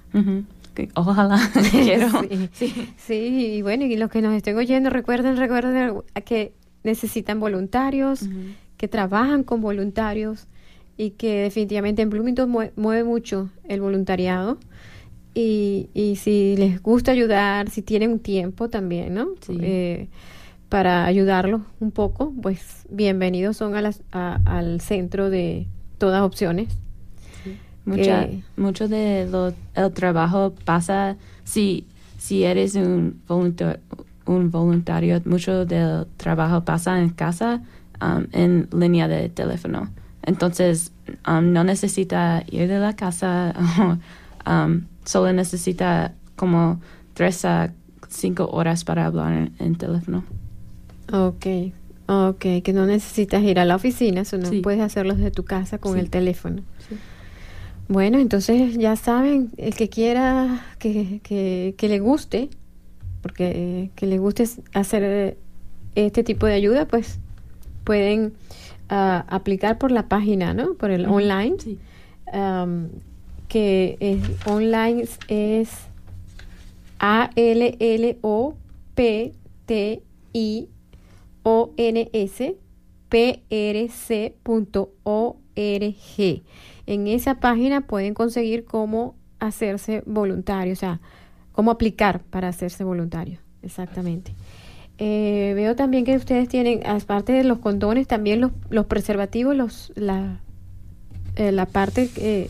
Que 0.75 0.89
Ojalá, 0.95 1.39
quiero. 1.71 2.07
Sí. 2.53 2.89
Sí, 2.97 3.53
y 3.57 3.61
bueno, 3.63 3.85
y 3.85 3.97
los 3.97 4.09
que 4.09 4.21
nos 4.21 4.33
estén 4.35 4.55
oyendo, 4.57 4.89
recuerden, 4.89 5.35
recuerden 5.37 5.93
que 6.25 6.53
necesitan 6.83 7.39
voluntarios, 7.39 8.29
que 8.77 8.87
trabajan 8.87 9.43
con 9.43 9.59
voluntarios 9.61 10.47
y 10.95 11.11
que 11.11 11.41
definitivamente 11.41 12.01
en 12.03 12.09
Bloomington 12.11 12.51
mue- 12.51 12.71
mueve 12.75 13.03
mucho 13.03 13.49
el 13.67 13.81
voluntariado. 13.81 14.57
Y, 15.33 15.89
y 15.93 16.15
si 16.15 16.55
les 16.57 16.81
gusta 16.81 17.11
ayudar, 17.11 17.69
si 17.69 17.81
tienen 17.81 18.11
un 18.11 18.19
tiempo 18.19 18.69
también, 18.69 19.13
¿no? 19.13 19.27
Sí. 19.41 19.57
Eh, 19.61 20.07
para 20.69 21.05
ayudarlos 21.05 21.61
un 21.79 21.91
poco, 21.91 22.33
pues 22.41 22.85
bienvenidos 22.89 23.57
son 23.57 23.75
a 23.75 23.81
las- 23.81 24.01
a- 24.11 24.39
al 24.45 24.81
centro 24.81 25.29
de 25.29 25.67
todas 25.97 26.21
opciones. 26.23 26.69
Mucha, 27.85 28.27
que- 28.27 28.41
mucho 28.57 28.87
de 28.87 29.27
lo, 29.31 29.53
el 29.75 29.91
trabajo 29.93 30.53
pasa 30.65 31.15
si, 31.43 31.87
si 32.17 32.43
eres 32.43 32.75
un 32.75 33.21
voluntario, 33.27 33.79
un 34.25 34.51
voluntario, 34.51 35.19
mucho 35.25 35.65
del 35.65 36.05
trabajo 36.17 36.63
pasa 36.63 36.99
en 36.99 37.09
casa 37.09 37.61
um, 38.01 38.25
en 38.31 38.67
línea 38.77 39.07
de 39.07 39.29
teléfono. 39.29 39.89
Entonces, 40.23 40.91
um, 41.27 41.51
no 41.51 41.63
necesita 41.63 42.43
ir 42.51 42.67
de 42.67 42.77
la 42.77 42.95
casa, 42.95 43.55
um, 44.45 44.85
solo 45.05 45.31
necesita 45.33 46.13
como 46.35 46.79
tres 47.13 47.43
a 47.45 47.73
cinco 48.07 48.47
horas 48.51 48.83
para 48.83 49.05
hablar 49.05 49.33
en, 49.33 49.53
en 49.59 49.75
teléfono. 49.75 50.23
Ok, 51.11 51.45
ok, 52.07 52.39
que 52.63 52.73
no 52.73 52.85
necesitas 52.85 53.41
ir 53.43 53.59
a 53.59 53.65
la 53.65 53.75
oficina, 53.75 54.25
sino 54.25 54.45
Sí. 54.47 54.61
puedes 54.61 54.81
hacerlo 54.81 55.15
desde 55.15 55.31
tu 55.31 55.43
casa 55.43 55.77
con 55.79 55.93
Sí. 55.93 55.99
el 55.99 56.09
teléfono. 56.09 56.61
Sí. 56.87 56.95
Bueno, 57.87 58.19
entonces 58.19 58.77
ya 58.77 58.95
saben, 58.95 59.49
el 59.57 59.73
que 59.75 59.89
quiera 59.89 60.61
que, 60.77 61.19
que, 61.23 61.73
que 61.77 61.89
le 61.89 61.99
guste, 61.99 62.49
porque 63.21 63.51
eh, 63.55 63.91
que 63.95 64.05
le 64.05 64.17
guste 64.19 64.47
hacer 64.73 65.03
eh, 65.03 65.37
este 65.95 66.23
tipo 66.23 66.45
de 66.45 66.53
ayuda, 66.53 66.85
pues 66.87 67.19
pueden 67.83 68.33
ah, 68.89 69.25
aplicar 69.27 69.77
por 69.79 69.91
la 69.91 70.07
página, 70.07 70.53
¿no? 70.53 70.75
Por 70.75 70.91
el 70.91 71.05
online, 71.07 71.55
Sí. 71.59 71.79
am, 72.31 72.89
que 73.49 73.97
es 73.99 74.21
online 74.47 75.05
es 75.27 75.69
A 76.99 77.31
L 77.35 77.75
L 77.79 78.17
O 78.21 78.55
P 78.95 79.33
T 79.65 80.01
I 80.31 80.69
O 81.43 81.71
N 81.75 82.09
S 82.13 82.55
P 83.09 83.43
R 83.49 83.89
C 83.89 84.35
punto 84.43 84.93
O 85.03 85.37
R 85.55 85.93
G. 85.93 86.43
En 86.85 87.07
esa 87.07 87.39
página 87.39 87.81
pueden 87.81 88.13
conseguir 88.13 88.63
cómo 88.63 89.15
hacerse 89.39 90.03
voluntario, 90.05 90.73
o 90.73 90.75
sea, 90.75 91.01
cómo 91.51 91.71
aplicar 91.71 92.21
para 92.21 92.47
hacerse 92.47 92.83
voluntario. 92.83 93.39
Exactamente. 93.61 94.33
Eh, 94.97 95.53
veo 95.55 95.75
también 95.75 96.03
que 96.03 96.15
ustedes 96.15 96.49
tienen, 96.49 96.85
aparte 96.85 97.31
de 97.33 97.43
los 97.43 97.59
condones, 97.59 98.07
también 98.07 98.41
los, 98.41 98.51
los 98.69 98.85
preservativos, 98.85 99.55
los, 99.55 99.93
la, 99.95 100.41
eh, 101.35 101.51
la 101.51 101.65
parte 101.65 102.09
eh, 102.17 102.49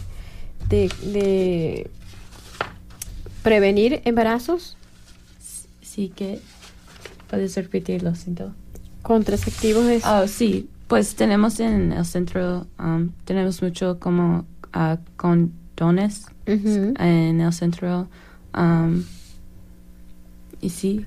de, 0.69 0.89
de 1.03 1.89
prevenir 3.43 4.01
embarazos, 4.05 4.75
Sí 5.81 6.09
que 6.15 6.39
puedes 7.29 7.55
repetirlo, 7.55 8.13
siento. 8.15 8.53
contraceptivos 9.01 9.85
es 9.87 10.03
Oh, 10.05 10.27
sí, 10.27 10.69
pues 10.87 11.15
tenemos 11.15 11.59
en 11.59 11.91
el 11.91 12.05
centro, 12.05 12.67
um, 12.79 13.09
tenemos 13.25 13.61
mucho 13.61 13.99
como 13.99 14.45
ah, 14.71 14.97
condones 15.17 16.25
en 16.45 17.41
el 17.41 17.53
centro. 17.53 18.07
um, 18.57 19.03
y 20.61 20.69
sí, 20.69 21.05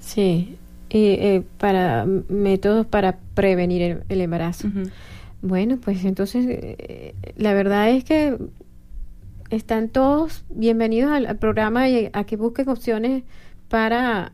Sí, 0.00 0.56
y, 0.90 0.98
eh, 1.06 1.42
para 1.58 2.06
métodos 2.28 2.86
para 2.86 3.16
prevenir 3.34 3.82
el, 3.82 4.02
el 4.08 4.20
embarazo. 4.20 4.68
Bueno, 5.44 5.76
pues 5.76 6.06
entonces 6.06 6.46
eh, 6.48 7.14
la 7.36 7.52
verdad 7.52 7.90
es 7.90 8.02
que 8.02 8.38
están 9.50 9.90
todos 9.90 10.42
bienvenidos 10.48 11.12
al, 11.12 11.36
programa 11.36 11.86
y 11.86 12.08
a 12.14 12.24
que 12.24 12.36
busquen 12.36 12.66
opciones 12.70 13.24
para 13.68 14.32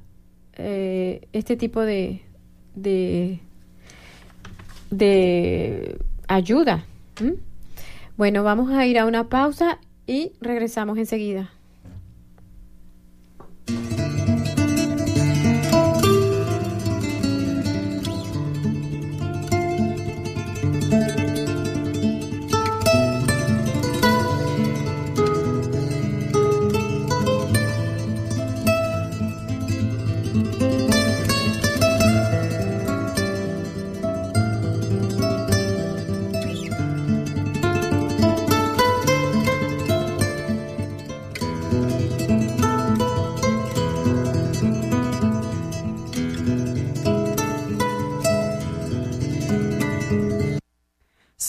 eh, 0.53 1.27
este 1.33 1.57
tipo 1.57 1.81
de, 1.81 2.23
de, 2.77 3.41
de 4.93 5.99
ayuda. 6.29 6.85
Bueno, 8.17 8.45
vamos 8.45 8.71
a 8.71 8.87
ir 8.87 8.97
a 8.97 9.05
una 9.05 9.29
pausa 9.29 9.81
y 10.07 10.31
regresamos 10.41 10.97
enseguida. 10.97 11.51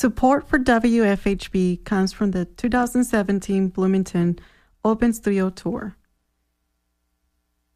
Support 0.01 0.47
for 0.47 0.57
WFHB 0.57 1.85
comes 1.85 2.11
from 2.11 2.31
the 2.31 2.45
2017 2.45 3.67
Bloomington 3.67 4.39
Open 4.83 5.13
Studio 5.13 5.51
Tour. 5.51 5.95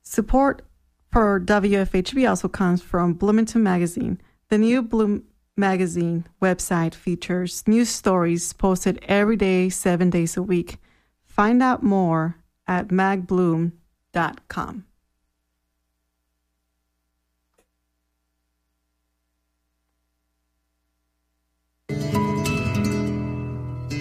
Support 0.01 0.63
for 1.11 1.39
WFHB 1.39 2.27
also 2.27 2.47
comes 2.47 2.81
from 2.81 3.13
Bloomington 3.13 3.61
Magazine. 3.61 4.19
The 4.49 4.57
new 4.57 4.81
Bloom 4.81 5.25
Magazine 5.55 6.25
website 6.41 6.95
features 6.95 7.63
news 7.67 7.89
stories 7.89 8.53
posted 8.53 8.97
every 9.03 9.35
day, 9.35 9.69
seven 9.69 10.09
days 10.09 10.35
a 10.35 10.41
week. 10.41 10.77
Find 11.25 11.61
out 11.61 11.83
more 11.83 12.37
at 12.65 12.87
magbloom.com. 12.87 14.85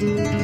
Bien, 0.01 0.41
y 0.41 0.44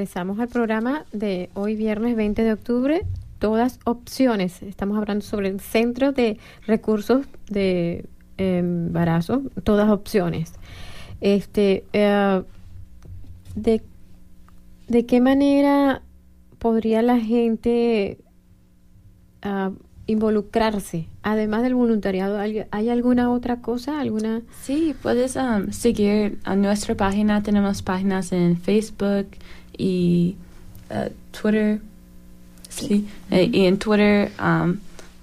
regresamos 0.00 0.38
al 0.38 0.48
programa 0.48 1.04
de 1.12 1.50
hoy 1.52 1.76
viernes 1.76 2.16
20 2.16 2.42
de 2.42 2.54
octubre. 2.54 3.02
Todas 3.38 3.78
opciones. 3.84 4.62
Estamos 4.62 4.96
hablando 4.96 5.22
sobre 5.22 5.48
el 5.48 5.60
Centro 5.60 6.12
de 6.12 6.38
Recursos 6.66 7.26
de 7.50 8.06
Embarazo. 8.38 9.42
Todas 9.62 9.90
opciones. 9.90 10.54
Este, 11.20 11.84
eh, 11.92 12.42
de, 13.54 13.82
¿De 14.88 15.04
qué 15.04 15.20
manera 15.20 16.00
podría 16.58 17.02
la 17.02 17.20
gente 17.20 18.16
ah, 19.42 19.72
involucrarse? 20.06 21.08
Además 21.22 21.62
del 21.62 21.74
voluntariado, 21.74 22.38
¿hay, 22.38 22.64
hay 22.70 22.88
alguna 22.88 23.30
otra 23.30 23.60
cosa? 23.60 24.00
¿Alguna? 24.00 24.40
Sí, 24.62 24.94
puedes 25.02 25.36
um, 25.36 25.70
seguir 25.72 26.38
a 26.44 26.56
nuestra 26.56 26.94
página. 26.94 27.42
Tenemos 27.42 27.82
páginas 27.82 28.32
en 28.32 28.56
Facebook 28.56 29.26
y 29.76 30.36
uh, 30.90 31.10
Twitter. 31.30 31.80
Sí, 32.68 33.08
eh, 33.30 33.50
y 33.52 33.66
en 33.66 33.78
Twitter. 33.78 34.30
um, 34.40 34.78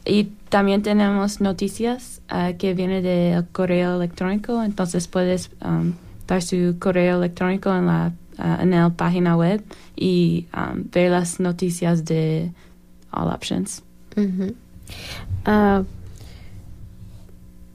y 0.05 0.25
también 0.49 0.81
tenemos 0.81 1.41
noticias 1.41 2.21
uh, 2.31 2.57
que 2.57 2.73
vienen 2.73 3.03
del 3.03 3.45
correo 3.51 3.97
electrónico. 3.97 4.63
Entonces 4.63 5.07
puedes 5.07 5.49
um, 5.63 5.93
dar 6.27 6.41
su 6.41 6.75
correo 6.79 7.17
electrónico 7.17 7.75
en 7.75 7.87
la, 7.87 8.13
uh, 8.39 8.61
en 8.61 8.71
la 8.71 8.89
página 8.89 9.35
web 9.35 9.63
y 9.95 10.47
um, 10.55 10.83
ver 10.91 11.11
las 11.11 11.39
noticias 11.39 12.05
de 12.05 12.51
All 13.11 13.29
Options. 13.33 13.83
Ah, 15.45 15.83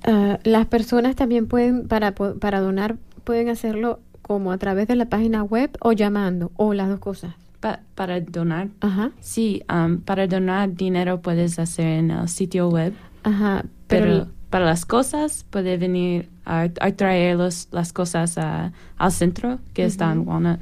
ah, 0.04 0.38
las 0.42 0.66
personas 0.66 1.16
también 1.16 1.46
pueden, 1.46 1.88
para, 1.88 2.14
para 2.14 2.60
donar, 2.60 2.96
pueden 3.24 3.48
hacerlo 3.48 4.00
como 4.22 4.52
a 4.52 4.58
través 4.58 4.88
de 4.88 4.96
la 4.96 5.06
página 5.06 5.42
web 5.42 5.76
o 5.80 5.92
llamando, 5.92 6.50
o 6.56 6.72
las 6.74 6.88
dos 6.88 7.00
cosas. 7.00 7.34
Pa- 7.60 7.80
para 7.94 8.20
donar. 8.20 8.68
Ajá, 8.80 9.12
Sí, 9.20 9.62
um, 9.72 9.98
para 10.00 10.26
donar 10.26 10.74
dinero 10.74 11.20
puedes 11.20 11.58
hacer 11.58 11.86
en 11.86 12.10
el 12.10 12.28
sitio 12.28 12.68
web, 12.68 12.92
ajá, 13.22 13.64
pero, 13.86 14.04
pero, 14.04 14.28
para 14.50 14.64
las 14.64 14.84
cosas 14.84 15.44
puede 15.50 15.76
venir 15.76 16.28
a, 16.44 16.68
a 16.80 16.90
traer 16.92 17.36
los- 17.36 17.68
las 17.70 17.92
cosas 17.92 18.36
a- 18.38 18.72
al 18.98 19.12
centro 19.12 19.58
que 19.74 19.84
está 19.84 20.10
en 20.10 20.26
Walnut. 20.26 20.58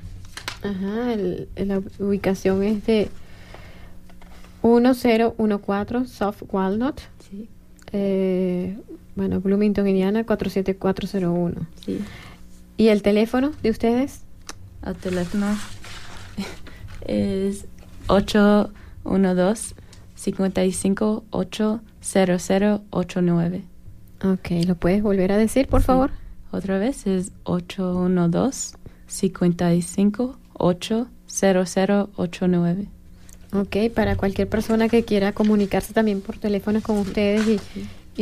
ajá, 0.62 1.12
el- 1.14 1.48
la 1.56 1.80
ubicación 1.98 2.62
es 2.62 2.84
de 2.84 3.08
1014 4.62 6.06
South 6.06 6.42
Walnut, 6.52 7.00
Sí, 7.30 7.48
eh, 7.92 8.76
bueno, 9.16 9.40
Bloomington, 9.40 9.86
Indiana, 9.88 10.24
47401. 10.24 11.66
sí. 11.84 12.00
¿Y 12.80 12.88
el 12.88 13.02
teléfono 13.02 13.52
de 13.62 13.68
ustedes? 13.68 14.22
El 14.86 14.94
teléfono 14.96 15.54
es 17.06 17.66
812 18.06 19.74
55 20.14 21.24
80089. 21.28 23.62
Ok, 24.24 24.50
¿lo 24.66 24.76
puedes 24.76 25.02
volver 25.02 25.30
a 25.30 25.36
decir, 25.36 25.68
por 25.68 25.82
Sí. 25.82 25.88
favor? 25.88 26.10
Otra 26.52 26.78
vez 26.78 27.06
es 27.06 27.32
812 27.44 28.78
55 29.06 30.38
80089. 30.54 32.86
Ok, 33.52 33.76
para 33.94 34.16
cualquier 34.16 34.48
persona 34.48 34.88
que 34.88 35.04
quiera 35.04 35.32
comunicarse 35.32 35.92
también 35.92 36.22
por 36.22 36.38
teléfono 36.38 36.80
con 36.80 36.96
ustedes 36.96 37.46
y, 37.46 37.60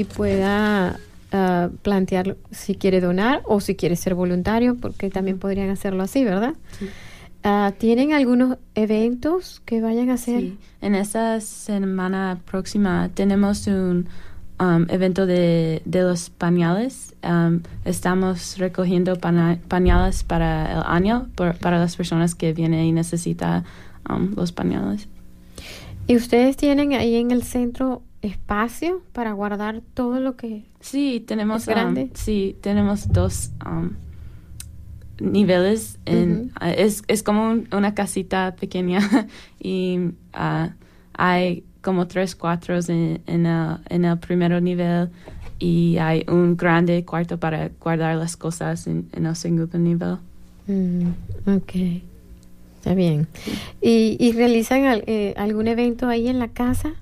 y 0.00 0.02
pueda 0.02 0.98
ah, 1.32 1.68
plantear 1.82 2.36
si 2.50 2.74
quiere 2.74 3.00
donar 3.00 3.42
o 3.46 3.60
si 3.60 3.74
quiere 3.74 3.96
ser 3.96 4.14
voluntario, 4.14 4.76
porque 4.76 5.10
también 5.10 5.38
podrían 5.38 5.70
hacerlo 5.70 6.02
así, 6.02 6.24
¿verdad? 6.24 6.54
Sí. 6.78 6.88
Ah, 7.44 7.72
¿Tienen 7.78 8.12
algunos 8.12 8.58
eventos 8.74 9.62
que 9.64 9.80
vayan 9.80 10.10
a 10.10 10.14
hacer? 10.14 10.40
Sí, 10.40 10.58
en 10.80 10.94
esa 10.96 11.40
semana 11.40 12.40
próxima 12.50 13.10
tenemos 13.14 13.66
un 13.68 14.08
um, 14.58 14.86
evento 14.88 15.24
de, 15.24 15.80
de 15.84 16.02
los 16.02 16.30
pañales. 16.30 17.14
Um, 17.22 17.60
estamos 17.84 18.58
recogiendo 18.58 19.16
pana- 19.16 19.58
pañales 19.68 20.24
para 20.24 20.78
el 20.78 20.82
año 20.86 21.28
por- 21.36 21.56
para 21.58 21.78
las 21.78 21.94
personas 21.96 22.34
que 22.34 22.52
vienen 22.52 22.84
y 22.86 22.92
necesitan 22.92 23.64
um, 24.10 24.34
los 24.34 24.50
pañales. 24.50 25.06
¿Y 26.08 26.16
ustedes 26.16 26.56
tienen 26.56 26.92
ahí 26.94 27.14
en 27.16 27.30
el 27.30 27.44
centro 27.44 28.02
espacio 28.28 29.02
para 29.12 29.32
guardar 29.32 29.82
todo 29.94 30.20
lo 30.20 30.36
que... 30.36 30.64
Sí, 30.80 31.24
tenemos 31.26 31.62
¿Es 31.62 31.68
grande? 31.68 32.02
um, 32.04 32.10
sí, 32.14 32.56
tenemos 32.60 33.08
dos 33.12 33.50
um, 33.66 33.90
niveles. 35.20 35.98
En, 36.06 36.52
ah, 36.60 36.70
es, 36.70 37.02
es 37.08 37.22
como 37.22 37.50
un- 37.50 37.68
una 37.72 37.94
casita 37.94 38.54
pequeña 38.58 39.00
y 39.60 39.98
ah, 40.32 40.70
hay 41.14 41.64
como 41.82 42.06
tres 42.06 42.34
cuartos 42.36 42.88
en, 42.88 43.20
en, 43.26 43.46
el, 43.46 43.76
en 43.88 44.04
el 44.04 44.18
primer 44.18 44.60
nivel 44.62 45.10
y 45.58 45.96
hay 45.98 46.24
un 46.28 46.56
grande 46.56 47.04
cuarto 47.04 47.38
para 47.38 47.70
guardar 47.80 48.16
las 48.16 48.36
cosas 48.36 48.86
en, 48.86 49.08
en 49.12 49.26
el 49.26 49.34
segundo 49.36 49.78
nivel. 49.78 50.16
Mm, 50.66 51.08
ok, 51.46 51.74
está 52.76 52.94
bien. 52.94 53.26
¿Y, 53.80 54.16
y 54.20 54.32
realizan 54.32 54.84
al- 54.84 55.04
eh, 55.06 55.34
algún 55.36 55.66
evento 55.66 56.06
ahí 56.08 56.28
en 56.28 56.38
la 56.38 56.48
casa? 56.48 56.94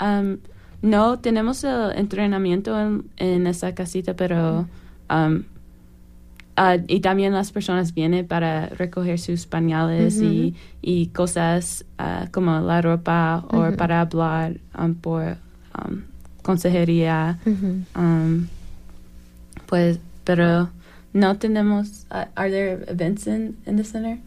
Um, 0.00 0.38
no, 0.80 1.18
tenemos 1.18 1.64
el 1.64 1.92
entrenamiento 1.96 2.78
en, 2.80 3.04
en 3.16 3.46
esa 3.46 3.74
casita, 3.74 4.14
pero 4.14 4.68
um, 5.10 5.42
ah, 6.56 6.76
y 6.86 7.00
también 7.00 7.32
las 7.32 7.50
personas 7.50 7.94
vienen 7.94 8.26
para 8.26 8.66
recoger 8.68 9.18
sus 9.18 9.46
pañales 9.46 10.20
y, 10.20 10.54
y 10.80 11.08
cosas 11.08 11.84
ah, 11.98 12.28
como 12.30 12.60
la 12.60 12.80
ropa 12.80 13.44
o 13.48 13.72
para 13.76 14.00
hablar 14.02 14.58
um, 14.78 14.94
por 14.94 15.36
consejería. 16.42 17.38
Pues, 19.66 19.98
pero 20.24 20.70
no 21.12 21.36
tenemos. 21.38 22.06
Uh, 22.10 22.24
are 22.36 22.50
there 22.50 22.84
events 22.88 23.26
in, 23.26 23.56
in 23.66 23.76
the 23.76 23.84
center? 23.84 24.18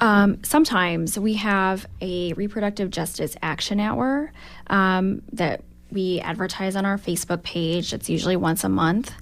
Um, 0.00 0.42
sometimes 0.42 1.18
we 1.18 1.34
have 1.34 1.86
a 2.00 2.32
reproductive 2.32 2.90
justice 2.90 3.36
action 3.42 3.78
hour 3.78 4.32
um, 4.68 5.22
that 5.32 5.62
we 5.92 6.20
advertise 6.20 6.76
on 6.76 6.86
our 6.86 6.98
Facebook 6.98 7.42
page. 7.42 7.92
It's 7.92 8.08
usually 8.08 8.36
once 8.36 8.64
a 8.64 8.68
month. 8.68 9.12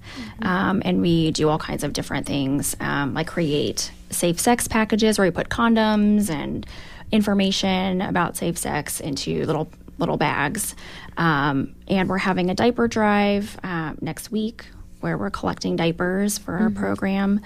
Um, 0.41 0.81
and 0.85 1.01
we 1.01 1.31
do 1.31 1.49
all 1.49 1.57
kinds 1.57 1.83
of 1.83 1.93
different 1.93 2.25
things, 2.25 2.75
um, 2.79 3.13
like 3.13 3.27
create 3.27 3.91
safe 4.09 4.39
sex 4.39 4.67
packages 4.67 5.17
where 5.17 5.27
we 5.27 5.31
put 5.31 5.49
condoms 5.49 6.29
and 6.29 6.65
information 7.11 8.01
about 8.01 8.37
safe 8.37 8.57
sex 8.57 8.99
into 8.99 9.45
little 9.45 9.69
little 9.97 10.17
bags. 10.17 10.75
Um, 11.17 11.75
and 11.89 12.07
we're 12.07 12.19
having 12.19 12.49
a 12.49 12.55
diaper 12.55 12.87
drive 12.87 13.59
uh, 13.63 13.93
next 13.99 14.31
week 14.31 14.65
where 15.01 15.17
we're 15.17 15.29
collecting 15.29 15.75
diapers 15.75 16.37
for 16.37 16.55
our 16.55 16.69
program. 16.69 17.41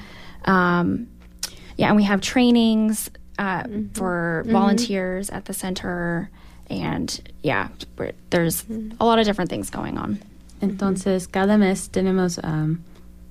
Um, 0.46 1.08
yeah, 1.78 1.88
and 1.88 1.96
we 1.96 2.04
have 2.04 2.22
trainings 2.22 3.10
uh, 3.38 3.64
for 3.94 4.44
volunteers 4.48 5.30
at 5.30 5.46
the 5.46 5.54
center. 5.54 6.30
And 6.70 7.10
yeah, 7.44 7.68
there's 8.30 8.64
a 9.00 9.06
lot 9.06 9.20
of 9.20 9.26
different 9.26 9.50
things 9.50 9.70
going 9.70 9.98
on. 9.98 10.20
Entonces, 10.62 11.28
cada 11.28 11.58
mes 11.58 11.90
tenemos 11.90 12.40
um, 12.44 12.80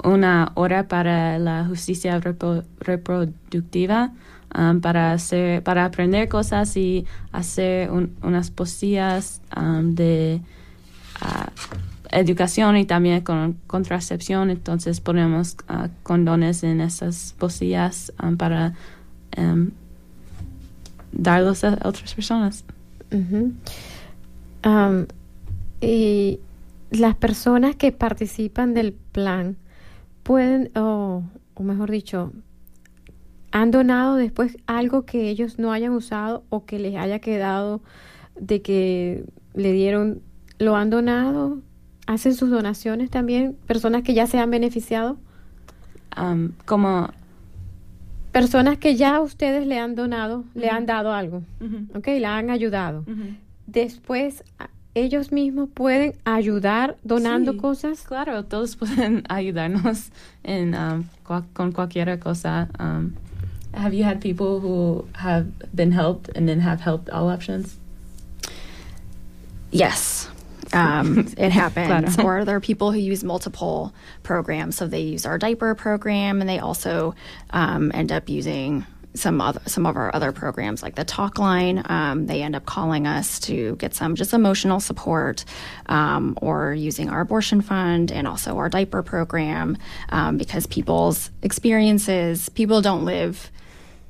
una 0.04 0.52
hora 0.54 0.86
para 0.86 1.38
la 1.38 1.64
justicia 1.64 2.20
repo- 2.20 2.64
reproductiva, 2.80 4.12
um, 4.54 4.80
para, 4.82 5.12
hacer, 5.12 5.62
para 5.62 5.86
aprender 5.86 6.28
cosas 6.28 6.76
y 6.76 7.06
hacer 7.32 7.90
un- 7.90 8.14
unas 8.22 8.50
poesías 8.50 9.40
um, 9.56 9.94
de 9.94 10.42
ah, 11.22 11.50
educación 12.10 12.76
y 12.76 12.84
también 12.84 13.22
con 13.22 13.56
contracepción. 13.66 14.50
Entonces, 14.50 15.00
ponemos 15.00 15.56
ah, 15.68 15.88
condones 16.02 16.62
en 16.64 16.82
esas 16.82 17.34
poesías 17.38 18.12
um, 18.22 18.36
para 18.36 18.74
um, 19.38 19.70
darlos 21.12 21.64
a 21.64 21.78
otras 21.84 22.14
personas. 22.14 22.64
Am, 24.62 25.06
y 25.80 26.40
las 26.90 27.14
personas 27.16 27.76
que 27.76 27.92
participan 27.92 28.74
del 28.74 28.92
plan 28.92 29.56
pueden, 30.22 30.70
o 30.76 31.22
o 31.54 31.62
mejor 31.62 31.90
dicho, 31.90 32.32
han 33.50 33.70
donado 33.70 34.16
después 34.16 34.56
algo 34.66 35.04
que 35.04 35.28
ellos 35.28 35.58
no 35.58 35.72
hayan 35.72 35.92
usado 35.92 36.44
o 36.48 36.64
que 36.64 36.78
les 36.78 36.96
haya 36.96 37.18
quedado 37.18 37.82
de 38.40 38.62
que 38.62 39.24
le 39.54 39.72
dieron, 39.72 40.22
lo 40.58 40.76
han 40.76 40.88
donado, 40.88 41.58
hacen 42.06 42.34
sus 42.34 42.50
donaciones 42.50 43.10
también, 43.10 43.56
personas 43.66 44.02
que 44.02 44.14
ya 44.14 44.26
se 44.26 44.38
han 44.38 44.50
beneficiado, 44.50 45.18
Um, 46.14 46.52
como 46.66 47.08
personas 48.32 48.78
que 48.78 48.96
ya 48.96 49.20
ustedes 49.20 49.66
le 49.66 49.78
han 49.78 49.94
donado, 49.94 50.44
le 50.54 50.70
han 50.70 50.86
dado 50.86 51.12
algo, 51.12 51.42
¿ok? 51.94 52.08
La 52.18 52.36
han 52.38 52.50
ayudado. 52.50 53.04
Después 53.66 54.42
ellos 54.94 55.32
mismos 55.32 55.68
pueden 55.72 56.14
ayudar 56.24 56.96
donando 57.04 57.52
Sí. 57.52 57.58
cosas. 57.58 58.02
Claro, 58.02 58.44
todos 58.44 58.76
pueden 58.80 59.22
ayudarnos 59.28 60.10
en, 60.44 60.74
um, 60.74 61.04
cua- 61.24 61.44
con 61.52 61.72
cualquier 61.72 62.18
cosa. 62.18 62.68
Um, 62.78 63.12
have 63.74 63.94
you 63.96 64.04
had 64.04 64.18
people 64.20 64.60
who 64.60 65.06
have 65.14 65.46
been 65.72 65.92
helped 65.92 66.28
and 66.36 66.46
then 66.46 66.60
have 66.60 66.82
helped 66.82 67.08
all 67.10 67.30
options? 67.30 67.78
Yes. 69.70 70.28
Um, 70.72 71.28
it 71.36 71.50
happens. 71.50 72.18
Or 72.18 72.44
there 72.44 72.56
are 72.56 72.60
people 72.60 72.92
who 72.92 72.98
use 72.98 73.24
multiple 73.24 73.92
programs. 74.22 74.76
So 74.76 74.86
they 74.86 75.00
use 75.00 75.26
our 75.26 75.38
diaper 75.38 75.74
program 75.74 76.40
and 76.40 76.48
they 76.48 76.58
also 76.58 77.14
um, 77.50 77.90
end 77.94 78.12
up 78.12 78.28
using 78.28 78.86
some 79.14 79.40
other, 79.40 79.60
some 79.66 79.86
of 79.86 79.96
our 79.96 80.14
other 80.14 80.32
programs 80.32 80.82
like 80.82 80.94
the 80.94 81.04
talk 81.04 81.38
line. 81.38 81.82
Um, 81.86 82.26
they 82.26 82.42
end 82.42 82.56
up 82.56 82.64
calling 82.64 83.06
us 83.06 83.38
to 83.40 83.76
get 83.76 83.94
some 83.94 84.14
just 84.14 84.32
emotional 84.32 84.80
support 84.80 85.44
um, 85.86 86.38
or 86.40 86.72
using 86.72 87.10
our 87.10 87.20
abortion 87.20 87.60
fund 87.60 88.10
and 88.10 88.26
also 88.26 88.56
our 88.56 88.68
diaper 88.68 89.02
program 89.02 89.76
um, 90.08 90.38
because 90.38 90.66
people's 90.66 91.30
experiences, 91.42 92.48
people 92.50 92.80
don't 92.80 93.04
live 93.04 93.50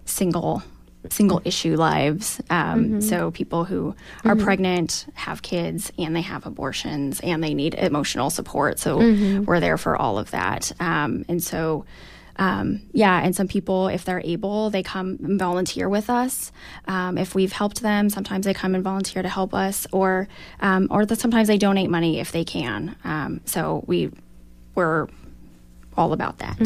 single 0.05 0.63
single 1.11 1.41
issue 1.45 1.77
lives. 1.77 2.41
Um, 2.51 3.01
So 3.01 3.31
people 3.31 3.65
who 3.65 3.95
are 4.25 4.37
pregnant, 4.37 5.07
have 5.15 5.43
kids, 5.43 5.93
and 5.99 6.15
they 6.15 6.23
have 6.23 6.47
abortions, 6.47 7.21
and 7.21 7.43
they 7.43 7.55
need 7.55 7.75
emotional 7.75 8.31
support. 8.31 8.79
So 8.79 8.99
we're 9.47 9.61
there 9.61 9.79
for 9.79 9.97
all 9.97 10.19
of 10.19 10.31
that. 10.31 10.73
Um, 10.81 11.25
and 11.29 11.43
so. 11.43 11.85
Um, 12.37 12.81
yeah, 12.93 13.21
and 13.23 13.37
some 13.37 13.47
people, 13.47 13.89
if 13.89 14.07
they're 14.07 14.23
able, 14.25 14.71
they 14.71 14.83
come 14.83 15.19
and 15.23 15.39
volunteer 15.39 15.87
with 15.87 16.09
us. 16.09 16.51
Um, 16.89 17.19
if 17.19 17.35
we've 17.35 17.53
helped 17.53 17.83
them, 17.83 18.09
sometimes 18.09 18.47
they 18.47 18.55
come 18.55 18.75
and 18.75 18.83
volunteer 18.83 19.23
to 19.23 19.29
help 19.29 19.53
us, 19.53 19.87
or 19.93 20.29
um, 20.61 20.89
or 20.91 21.05
that 21.05 21.21
sometimes 21.21 21.47
they 21.49 21.59
donate 21.59 21.91
money 21.91 22.21
if 22.21 22.33
they 22.33 22.43
can. 22.43 22.97
Um, 23.05 23.43
so 23.45 23.85
we 23.87 24.11
we're 24.75 25.09
all 25.95 26.15
about 26.15 26.39
that. 26.39 26.57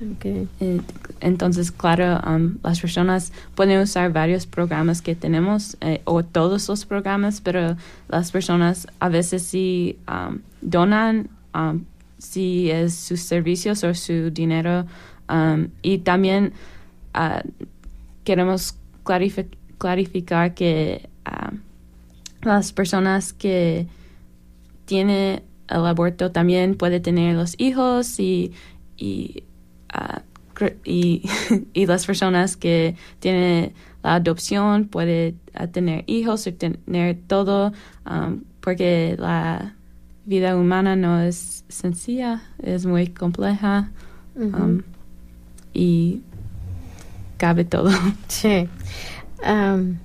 Ok. 0.00 0.24
Eh, 0.24 0.80
Entonces, 1.20 1.70
claro, 1.70 2.20
um, 2.26 2.56
las 2.62 2.80
personas 2.80 3.32
pueden 3.54 3.80
usar 3.82 4.10
varios 4.12 4.46
programas 4.46 5.02
que 5.02 5.14
tenemos 5.14 5.76
eh, 5.82 6.00
o 6.04 6.22
todos 6.24 6.66
los 6.68 6.86
programas, 6.86 7.42
pero 7.42 7.76
las 8.08 8.30
personas 8.30 8.86
a 8.98 9.10
veces 9.10 9.42
sí 9.42 9.98
um, 10.08 10.38
donan 10.62 11.28
um, 11.54 11.84
si 12.16 12.70
es 12.70 12.94
sus 12.94 13.20
servicios 13.20 13.84
o 13.84 13.92
su 13.94 14.30
dinero. 14.30 14.86
um, 15.28 15.68
y 15.82 15.98
también 15.98 16.52
ah, 17.14 17.42
queremos 18.24 18.76
clarifi- 19.04 19.54
clarificar 19.78 20.54
que 20.54 21.08
ah, 21.26 21.52
las 22.42 22.72
personas 22.72 23.32
que 23.34 23.86
tienen 24.86 25.42
el 25.68 25.86
aborto 25.86 26.32
también 26.32 26.74
puede 26.74 27.00
tener 27.00 27.36
los 27.36 27.54
hijos 27.58 28.18
y, 28.18 28.52
y, 28.96 29.44
y, 30.84 31.28
y 31.72 31.86
las 31.86 32.06
personas 32.06 32.56
que 32.56 32.96
tienen 33.18 33.72
la 34.02 34.14
adopción 34.14 34.86
puede 34.86 35.34
ah, 35.54 35.66
tener 35.66 36.04
hijos 36.06 36.46
y 36.46 36.52
tener 36.52 37.18
todo 37.26 37.72
um, 38.10 38.42
porque 38.60 39.16
la 39.18 39.74
vida 40.24 40.56
humana 40.56 40.96
no 40.96 41.20
es 41.20 41.64
sencilla, 41.68 42.42
es 42.62 42.86
muy 42.86 43.08
compleja 43.08 43.90
um, 44.36 44.82
y 45.72 46.22
cabe 47.36 47.64
todo. 47.64 47.90
Sí. 48.28 48.68
Am, 49.42 49.98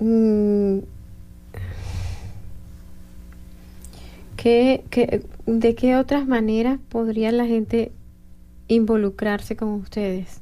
mm, 0.00 0.78
¿qué- 4.36 4.84
qué- 4.90 5.24
¿De 5.46 5.74
qué 5.74 5.96
otras 5.96 6.26
maneras 6.26 6.78
podría 6.88 7.30
la 7.32 7.46
gente 7.46 7.92
involucrarse 8.68 9.56
con 9.56 9.68
ustedes? 9.70 10.40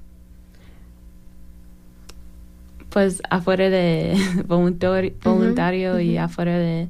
Pues 2.90 3.20
afuera 3.28 3.70
de 3.70 4.14
voluntario, 4.46 5.12
voluntario 5.24 6.00
y 6.00 6.16
afuera 6.16 6.56
de... 6.58 6.88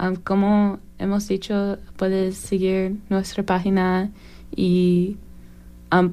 um, 0.00 0.16
como 0.16 0.78
hemos 0.98 1.28
dicho, 1.28 1.78
puedes 1.96 2.36
seguir 2.36 2.96
nuestra 3.08 3.42
página 3.44 4.10
y, 4.54 5.16
um, 5.96 6.12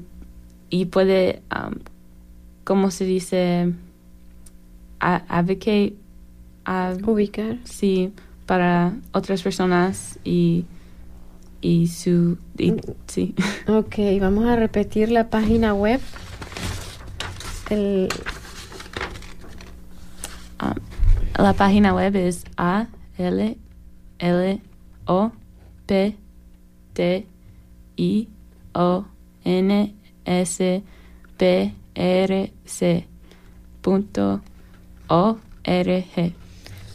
y 0.70 0.86
puede, 0.86 1.42
um, 1.54 1.74
¿cómo 2.64 2.90
se 2.90 3.04
dice? 3.04 3.72
A- 5.00 5.24
advocate. 5.28 5.94
ad- 6.64 7.02
Ubicar. 7.08 7.58
sí, 7.64 8.12
para 8.50 8.94
otras 9.12 9.42
personas 9.42 10.18
y, 10.24 10.64
y 11.60 11.86
su... 11.86 12.36
y- 12.58 12.74
sí. 13.06 13.36
Ok, 13.68 13.94
vamos 14.20 14.44
a 14.46 14.56
repetir 14.56 15.12
la 15.12 15.30
página 15.30 15.72
web. 15.72 16.00
El, 17.70 18.08
Um, 20.62 20.74
la 21.38 21.52
página 21.52 21.94
web 21.94 22.16
es 22.16 22.44
A 22.56 22.88
L 23.16 23.56
L 24.18 24.60
O 25.06 25.30
P 25.86 26.16
T 26.92 27.26
I 27.96 28.28
O 28.74 29.04
N 29.44 29.94
S 30.24 30.82
P 31.38 31.74
R 31.94 32.52
C 32.64 33.06
punto 33.80 34.42
O 35.08 35.38
R 35.64 36.06
G. 36.16 36.34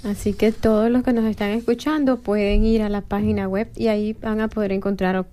así 0.06 0.34
que 0.34 0.52
todos 0.52 0.90
los 0.90 1.04
que 1.04 1.14
nos 1.14 1.26
están 1.26 1.52
escuchando 1.52 2.20
pueden 2.20 2.66
ir 2.66 2.82
a 2.82 2.90
la 2.90 3.02
página 3.02 3.48
web 3.48 3.70
y 3.76 3.88
ahí 3.88 4.14
van 4.14 4.40
a 4.40 4.48
poder 4.48 4.72
encontrar 4.72 5.26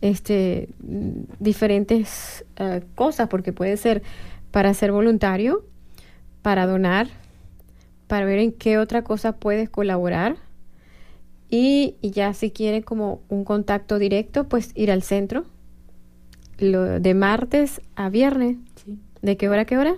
este 0.00 0.68
mm, 0.82 1.34
diferentes 1.38 2.44
eh, 2.56 2.82
cosas 2.94 3.28
porque 3.28 3.52
puede 3.52 3.76
ser 3.76 4.02
para 4.50 4.74
ser 4.74 4.92
voluntario, 4.92 5.64
para 6.42 6.66
donar, 6.66 7.08
para 8.06 8.26
ver 8.26 8.38
en 8.38 8.52
qué 8.52 8.78
otra 8.78 9.02
cosa 9.02 9.32
puedes 9.32 9.70
colaborar 9.70 10.36
y, 11.50 11.96
y 12.00 12.10
ya 12.10 12.32
si 12.34 12.50
quieren 12.50 12.82
como 12.82 13.20
un 13.28 13.44
contacto 13.44 13.98
directo 13.98 14.48
pues 14.48 14.70
ir 14.74 14.90
al 14.90 15.02
centro 15.02 15.44
lo, 16.58 17.00
de 17.00 17.14
martes 17.14 17.80
a 17.96 18.08
viernes. 18.08 18.56
Sí. 18.84 18.98
¿De 19.20 19.36
qué 19.36 19.48
hora 19.48 19.62
a 19.62 19.64
qué 19.64 19.78
hora? 19.78 19.96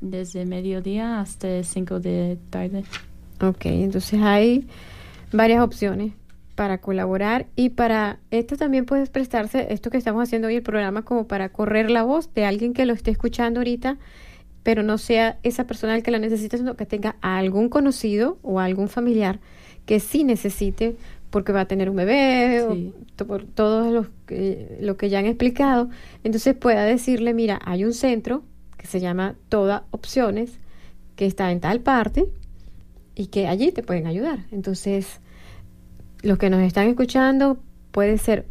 Desde 0.00 0.46
mediodía 0.46 1.20
hasta 1.20 1.62
5 1.62 2.00
de 2.00 2.38
tarde. 2.50 2.84
Ok, 3.42 3.66
entonces 3.66 4.20
hay 4.22 4.66
varias 5.32 5.62
opciones 5.62 6.12
para 6.54 6.78
colaborar 6.78 7.46
y 7.56 7.70
para 7.70 8.18
esto 8.30 8.56
también 8.56 8.84
puedes 8.84 9.08
prestarse, 9.10 9.72
esto 9.72 9.90
que 9.90 9.96
estamos 9.96 10.22
haciendo 10.22 10.48
hoy 10.48 10.56
el 10.56 10.62
programa 10.62 11.02
como 11.02 11.26
para 11.26 11.48
correr 11.48 11.90
la 11.90 12.02
voz 12.02 12.32
de 12.34 12.44
alguien 12.44 12.72
que 12.74 12.86
lo 12.86 12.92
esté 12.92 13.10
escuchando 13.10 13.60
ahorita, 13.60 13.96
pero 14.62 14.82
no 14.82 14.98
sea 14.98 15.38
esa 15.42 15.66
persona 15.66 15.96
el 15.96 16.02
que 16.02 16.10
la 16.10 16.18
necesite, 16.18 16.58
sino 16.58 16.76
que 16.76 16.86
tenga 16.86 17.16
a 17.20 17.38
algún 17.38 17.68
conocido 17.68 18.38
o 18.42 18.60
a 18.60 18.64
algún 18.64 18.88
familiar 18.88 19.40
que 19.86 19.98
sí 19.98 20.22
necesite 20.24 20.94
porque 21.30 21.52
va 21.52 21.62
a 21.62 21.64
tener 21.64 21.88
un 21.90 21.96
bebé 21.96 22.64
Sí. 22.70 22.92
o 23.20 23.24
por 23.24 23.44
todo 23.44 23.90
lo 23.90 24.06
que, 24.26 24.76
lo 24.80 24.96
que 24.96 25.08
ya 25.08 25.18
han 25.20 25.26
explicado, 25.26 25.88
entonces 26.22 26.54
pueda 26.54 26.84
decirle, 26.84 27.32
mira, 27.34 27.58
hay 27.64 27.84
un 27.84 27.94
centro 27.94 28.42
que 28.76 28.86
se 28.86 29.00
llama 29.00 29.34
Toda 29.48 29.84
Opciones, 29.90 30.58
que 31.16 31.24
está 31.26 31.50
en 31.50 31.60
tal 31.60 31.80
parte, 31.80 32.26
y 33.14 33.26
que 33.26 33.46
allí 33.46 33.72
te 33.72 33.82
pueden 33.82 34.06
ayudar. 34.06 34.46
Entonces, 34.50 35.20
los 36.22 36.38
que 36.38 36.50
nos 36.50 36.62
están 36.62 36.88
escuchando 36.88 37.58
puede 37.90 38.18
ser 38.18 38.46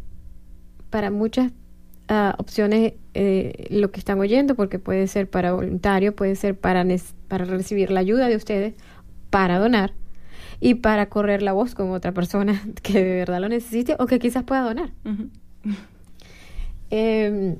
para 0.90 1.10
muchas 1.10 1.52
ah, 2.08 2.34
opciones 2.38 2.94
eh, 3.14 3.66
lo 3.70 3.90
que 3.90 3.98
están 3.98 4.20
oyendo, 4.20 4.54
porque 4.54 4.78
puede 4.78 5.06
ser 5.06 5.28
para 5.28 5.52
voluntario, 5.52 6.14
puede 6.14 6.36
ser 6.36 6.58
para, 6.58 6.84
para 7.28 7.44
recibir 7.44 7.90
la 7.90 8.00
ayuda 8.00 8.28
de 8.28 8.36
ustedes, 8.36 8.74
para 9.30 9.58
donar 9.58 9.92
y 10.60 10.74
para 10.74 11.08
correr 11.08 11.42
la 11.42 11.52
voz 11.52 11.74
con 11.74 11.90
otra 11.90 12.12
persona 12.12 12.62
que 12.82 12.92
de 12.92 13.14
verdad 13.16 13.40
lo 13.40 13.48
necesite 13.48 13.96
o 13.98 14.06
que 14.06 14.18
quizás 14.18 14.44
pueda 14.44 14.62
donar. 14.62 14.92
Eh, 16.90 17.56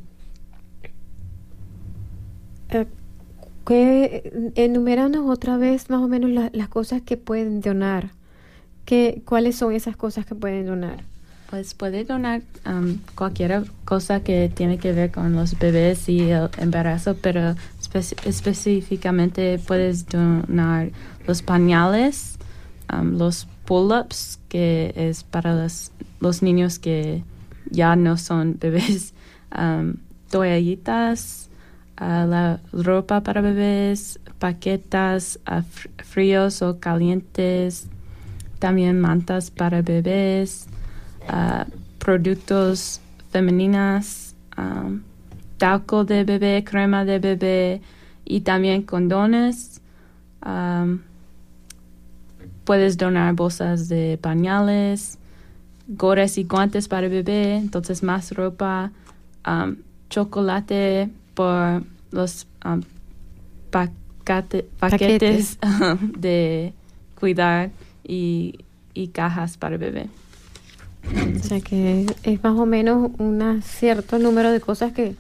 que 3.64 4.52
enuméranos 4.54 5.28
otra 5.28 5.56
vez 5.56 5.88
más 5.90 6.00
o 6.02 6.08
menos 6.08 6.30
la- 6.30 6.50
las 6.52 6.68
cosas 6.68 7.02
que 7.02 7.16
pueden 7.16 7.60
donar. 7.60 8.10
¿Qué, 8.84 9.22
¿Cuáles 9.24 9.56
son 9.56 9.72
esas 9.72 9.96
cosas 9.96 10.26
que 10.26 10.34
pueden 10.34 10.66
donar? 10.66 11.04
Pues 11.50 11.74
puede 11.74 12.04
donar 12.04 12.42
um, 12.66 12.96
cualquier 13.14 13.64
cosa 13.84 14.20
que 14.24 14.50
tiene 14.52 14.78
que 14.78 14.92
ver 14.92 15.10
con 15.12 15.34
los 15.34 15.58
bebés 15.58 16.08
y 16.08 16.30
el 16.30 16.48
embarazo, 16.58 17.14
pero 17.20 17.54
espe- 17.80 18.16
específicamente 18.26 19.58
puedes 19.58 20.06
donar 20.06 20.90
los 21.26 21.42
pañales, 21.42 22.38
um, 22.92 23.18
los 23.18 23.46
pull-ups, 23.66 24.40
que 24.48 24.92
es 24.96 25.24
para 25.24 25.54
los, 25.54 25.92
los 26.20 26.42
niños 26.42 26.78
que 26.78 27.22
ya 27.70 27.96
no 27.96 28.16
son 28.16 28.56
bebés, 28.58 29.12
um, 29.56 29.94
toallitas, 30.30 31.41
la 31.96 32.60
ropa 32.72 33.22
para 33.22 33.40
bebés, 33.40 34.18
paquetas 34.38 35.38
fr- 35.44 35.90
fríos 36.02 36.62
o 36.62 36.80
calientes, 36.80 37.88
también 38.58 39.00
mantas 39.00 39.50
para 39.50 39.82
bebés, 39.82 40.66
productos 41.98 43.00
femeninas, 43.30 44.34
um, 44.58 45.00
talco 45.58 46.04
de 46.04 46.24
bebé, 46.24 46.64
crema 46.64 47.04
de 47.04 47.18
bebé 47.18 47.80
y 48.24 48.40
también 48.40 48.82
condones. 48.82 49.80
Puedes 52.64 52.96
donar 52.96 53.34
bolsas 53.34 53.88
de 53.88 54.18
pañales, 54.20 55.18
gorras 55.86 56.38
y 56.38 56.44
guantes 56.44 56.88
para 56.88 57.08
bebé, 57.08 57.56
entonces 57.56 58.02
más 58.02 58.32
ropa, 58.32 58.90
chocolate 60.08 61.10
por 61.42 61.82
los 62.10 62.46
um, 62.64 62.82
pacate- 63.70 64.66
paquetes 64.78 65.58
de 66.18 66.72
cuidar 67.18 67.70
y, 68.04 68.60
y 68.94 69.08
cajas 69.08 69.56
para 69.56 69.76
bebé. 69.76 70.08
O 71.36 71.42
sea 71.42 71.60
que 71.60 72.06
es 72.22 72.44
más 72.44 72.56
o 72.56 72.64
menos 72.66 73.10
un 73.18 73.60
cierto 73.62 74.18
número 74.18 74.52
de 74.52 74.60
cosas 74.60 74.92
que, 74.92 75.16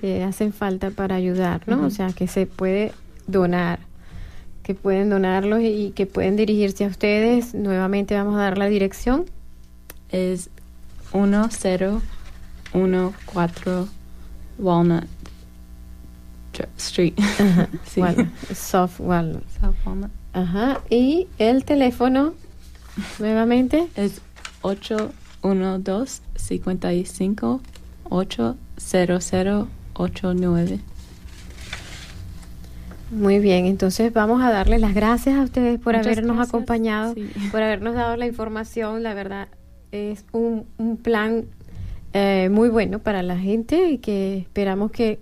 que 0.00 0.22
hacen 0.22 0.52
falta 0.52 0.90
para 0.90 1.16
ayudar, 1.16 1.62
¿no? 1.66 1.84
O 1.84 1.90
sea 1.90 2.12
que 2.12 2.28
se 2.28 2.46
puede 2.46 2.92
donar, 3.26 3.80
que 4.62 4.74
pueden 4.74 5.10
donarlos 5.10 5.60
y 5.62 5.92
que 5.96 6.06
pueden 6.06 6.36
dirigirse 6.36 6.84
a 6.84 6.88
ustedes. 6.88 7.54
Nuevamente 7.54 8.14
vamos 8.14 8.36
a 8.36 8.42
dar 8.42 8.56
la 8.58 8.66
dirección. 8.66 9.24
Es 10.10 10.48
1014 12.72 13.90
Walnut 14.58 15.04
Street. 16.76 17.14
Sí. 17.86 18.00
Walnut, 18.00 18.28
Soft 18.54 19.00
Walnut. 19.00 19.42
Ajá. 20.32 20.80
Y 20.90 21.26
el 21.38 21.64
teléfono, 21.64 22.34
nuevamente, 23.18 23.88
Es 23.96 24.20
812 24.62 26.22
55 26.36 27.60
80089. 28.04 30.80
Muy 33.10 33.38
bien, 33.40 33.66
entonces 33.66 34.12
vamos 34.12 34.40
a 34.42 34.50
darle 34.52 34.78
las 34.78 34.94
gracias 34.94 35.36
a 35.36 35.42
ustedes 35.42 35.80
por 35.80 35.96
Muchas 35.96 36.12
habernos 36.12 36.36
gracias. 36.36 36.54
acompañado, 36.54 37.14
Sí. 37.14 37.28
por 37.50 37.60
habernos 37.62 37.94
dado 37.94 38.16
la 38.16 38.26
información. 38.26 39.02
La 39.02 39.14
verdad 39.14 39.48
es 39.90 40.24
un, 40.32 40.64
un 40.78 40.96
plan 40.96 41.46
eh, 42.12 42.48
muy 42.52 42.68
bueno 42.68 43.00
para 43.00 43.22
la 43.24 43.36
gente 43.36 43.90
y 43.90 43.98
que 43.98 44.38
esperamos 44.38 44.92
que 44.92 45.18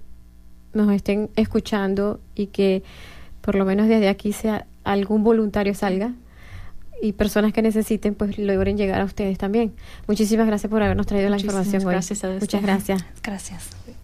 nos 0.78 0.90
estén 0.92 1.30
escuchando 1.36 2.20
y 2.34 2.46
que 2.46 2.82
por 3.40 3.54
lo 3.54 3.64
menos 3.64 3.88
desde 3.88 4.08
aquí 4.08 4.32
sea 4.32 4.66
algún 4.84 5.22
voluntario 5.24 5.74
salga 5.74 6.14
y 7.00 7.12
personas 7.12 7.52
que 7.52 7.62
necesiten 7.62 8.14
pues 8.14 8.38
logren 8.38 8.76
llegar 8.76 9.00
a 9.00 9.04
ustedes 9.04 9.38
también. 9.38 9.74
Muchísimas 10.06 10.46
gracias 10.46 10.70
por 10.70 10.82
habernos 10.82 11.06
traído 11.06 11.28
la 11.30 11.38
información 11.38 11.84
hoy. 11.84 11.92
gracias 11.92 12.24
a 12.24 12.28
Muchas 12.28 12.62
gracias. 12.62 13.04
Gracias. 13.22 13.97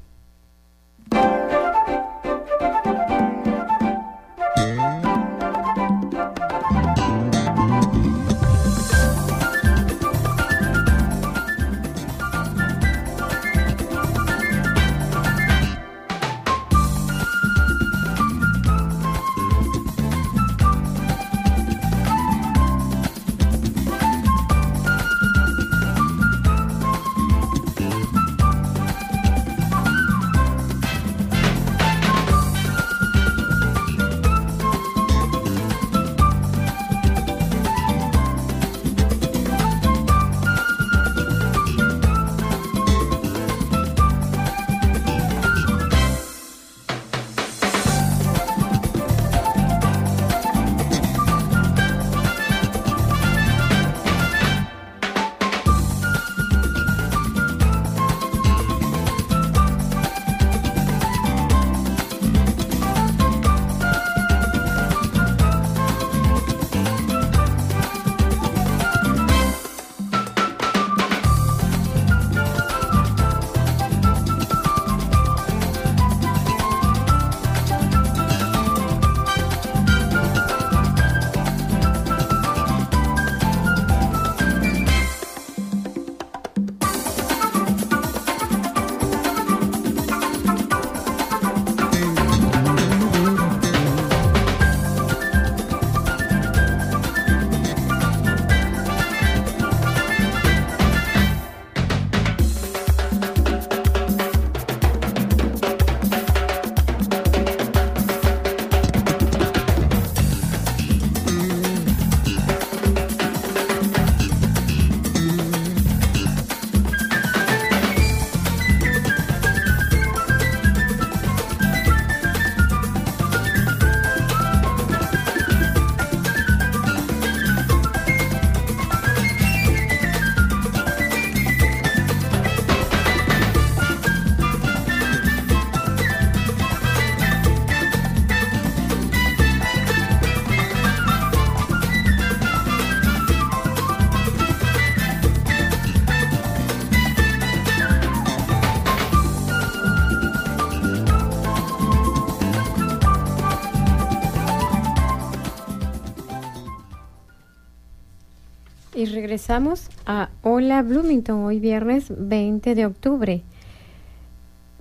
Y 159.05 159.07
regresamos 159.07 159.91
a 160.07 160.31
Hola 160.41 160.81
Bloomington, 160.81 161.45
hoy 161.45 161.61
viernes 161.61 162.07
20 162.09 162.75
de 162.75 162.87
octubre. 162.87 163.43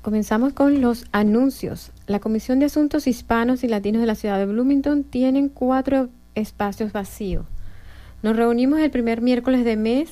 Comenzamos 0.02 0.54
con 0.54 0.80
los 0.80 1.08
anuncios. 1.12 1.92
La 2.08 2.22
Comisión 2.22 2.58
de 2.60 2.68
Asuntos 2.68 3.06
Hispanos 3.06 3.66
y 3.66 3.68
Latinos 3.68 4.00
de 4.00 4.08
la 4.08 4.16
ciudad 4.16 4.38
de 4.38 4.46
Bloomington 4.46 5.04
tienen 5.04 5.50
cuatro 5.50 6.08
espacios 6.36 6.94
vacíos. 6.94 7.46
Nos 8.22 8.38
reunimos 8.38 8.80
el 8.80 8.92
primer 8.92 9.20
miércoles 9.20 9.66
de 9.66 9.76
mes 9.76 10.10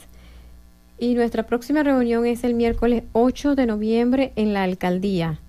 y 0.99 1.13
nuestra 1.13 1.43
próxima 1.43 1.81
reunión 1.81 2.25
es 2.25 2.43
el 2.43 2.53
miércoles 2.53 3.03
8 3.13 3.55
de 3.55 3.65
noviembre 3.65 4.33
en 4.35 4.51
la 4.51 4.63
alcaldía. 4.63 5.39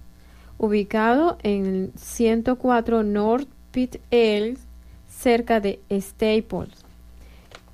ubicado 0.57 1.37
en 1.43 1.91
104 1.95 3.03
North 3.03 3.49
Pitt 3.71 3.97
Ellis, 4.11 4.59
cerca 5.09 5.59
de 5.59 5.81
Staples, 5.91 6.85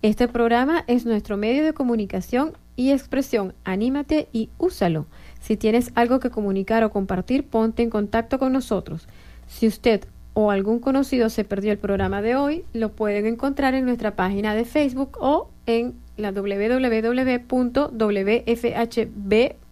Este 0.00 0.28
programa 0.28 0.84
es 0.86 1.04
nuestro 1.06 1.36
medio 1.36 1.64
de 1.64 1.74
comunicación 1.74 2.52
y 2.76 2.90
expresión. 2.90 3.54
Anímate 3.64 4.28
y 4.32 4.50
úsalo. 4.58 5.06
Si 5.40 5.56
tienes 5.56 5.90
algo 5.94 6.20
que 6.20 6.30
comunicar 6.30 6.84
o 6.84 6.90
compartir, 6.90 7.46
ponte 7.46 7.82
en 7.82 7.90
contacto 7.90 8.38
con 8.38 8.52
nosotros. 8.52 9.08
Si 9.48 9.66
usted 9.66 10.04
o 10.34 10.50
algún 10.50 10.78
conocido 10.78 11.30
se 11.30 11.44
perdió 11.44 11.72
el 11.72 11.78
programa 11.78 12.22
de 12.22 12.36
hoy, 12.36 12.64
lo 12.72 12.92
pueden 12.92 13.26
encontrar 13.26 13.74
en 13.74 13.84
nuestra 13.84 14.16
página 14.16 14.54
de 14.54 14.64
Facebook 14.64 15.18
o 15.20 15.50
en 15.66 15.94
la 16.16 16.32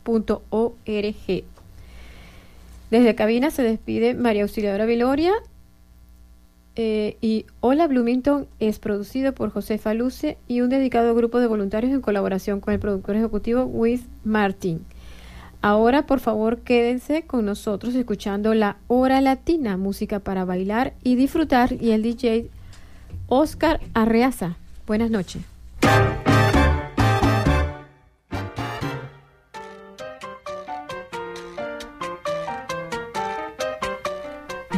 www.wfhb.org. 0.04 1.44
Desde 2.90 3.14
cabina 3.14 3.50
se 3.50 3.62
despide 3.62 4.14
María 4.14 4.42
Auxiliadora 4.42 4.84
Viloria 4.84 5.32
eh, 6.74 7.16
y 7.20 7.46
Hola 7.60 7.86
Bloomington 7.86 8.48
es 8.58 8.78
producido 8.78 9.32
por 9.32 9.50
Josefa 9.50 9.94
Luce 9.94 10.38
y 10.48 10.60
un 10.60 10.70
dedicado 10.70 11.14
grupo 11.14 11.38
de 11.38 11.46
voluntarios 11.46 11.92
en 11.92 12.00
colaboración 12.00 12.60
con 12.60 12.74
el 12.74 12.80
productor 12.80 13.16
ejecutivo 13.16 13.64
With 13.64 14.00
Martin. 14.24 14.84
Ahora, 15.62 16.06
por 16.06 16.20
favor, 16.20 16.58
quédense 16.60 17.22
con 17.22 17.44
nosotros 17.44 17.94
escuchando 17.94 18.54
la 18.54 18.78
Hora 18.88 19.20
Latina, 19.20 19.76
música 19.76 20.18
para 20.18 20.46
bailar 20.46 20.94
y 21.04 21.16
disfrutar, 21.16 21.74
y 21.78 21.90
el 21.90 22.02
DJ 22.02 22.48
Oscar 23.26 23.78
Arreaza. 23.92 24.56
Buenas 24.86 25.10
noches. 25.10 25.42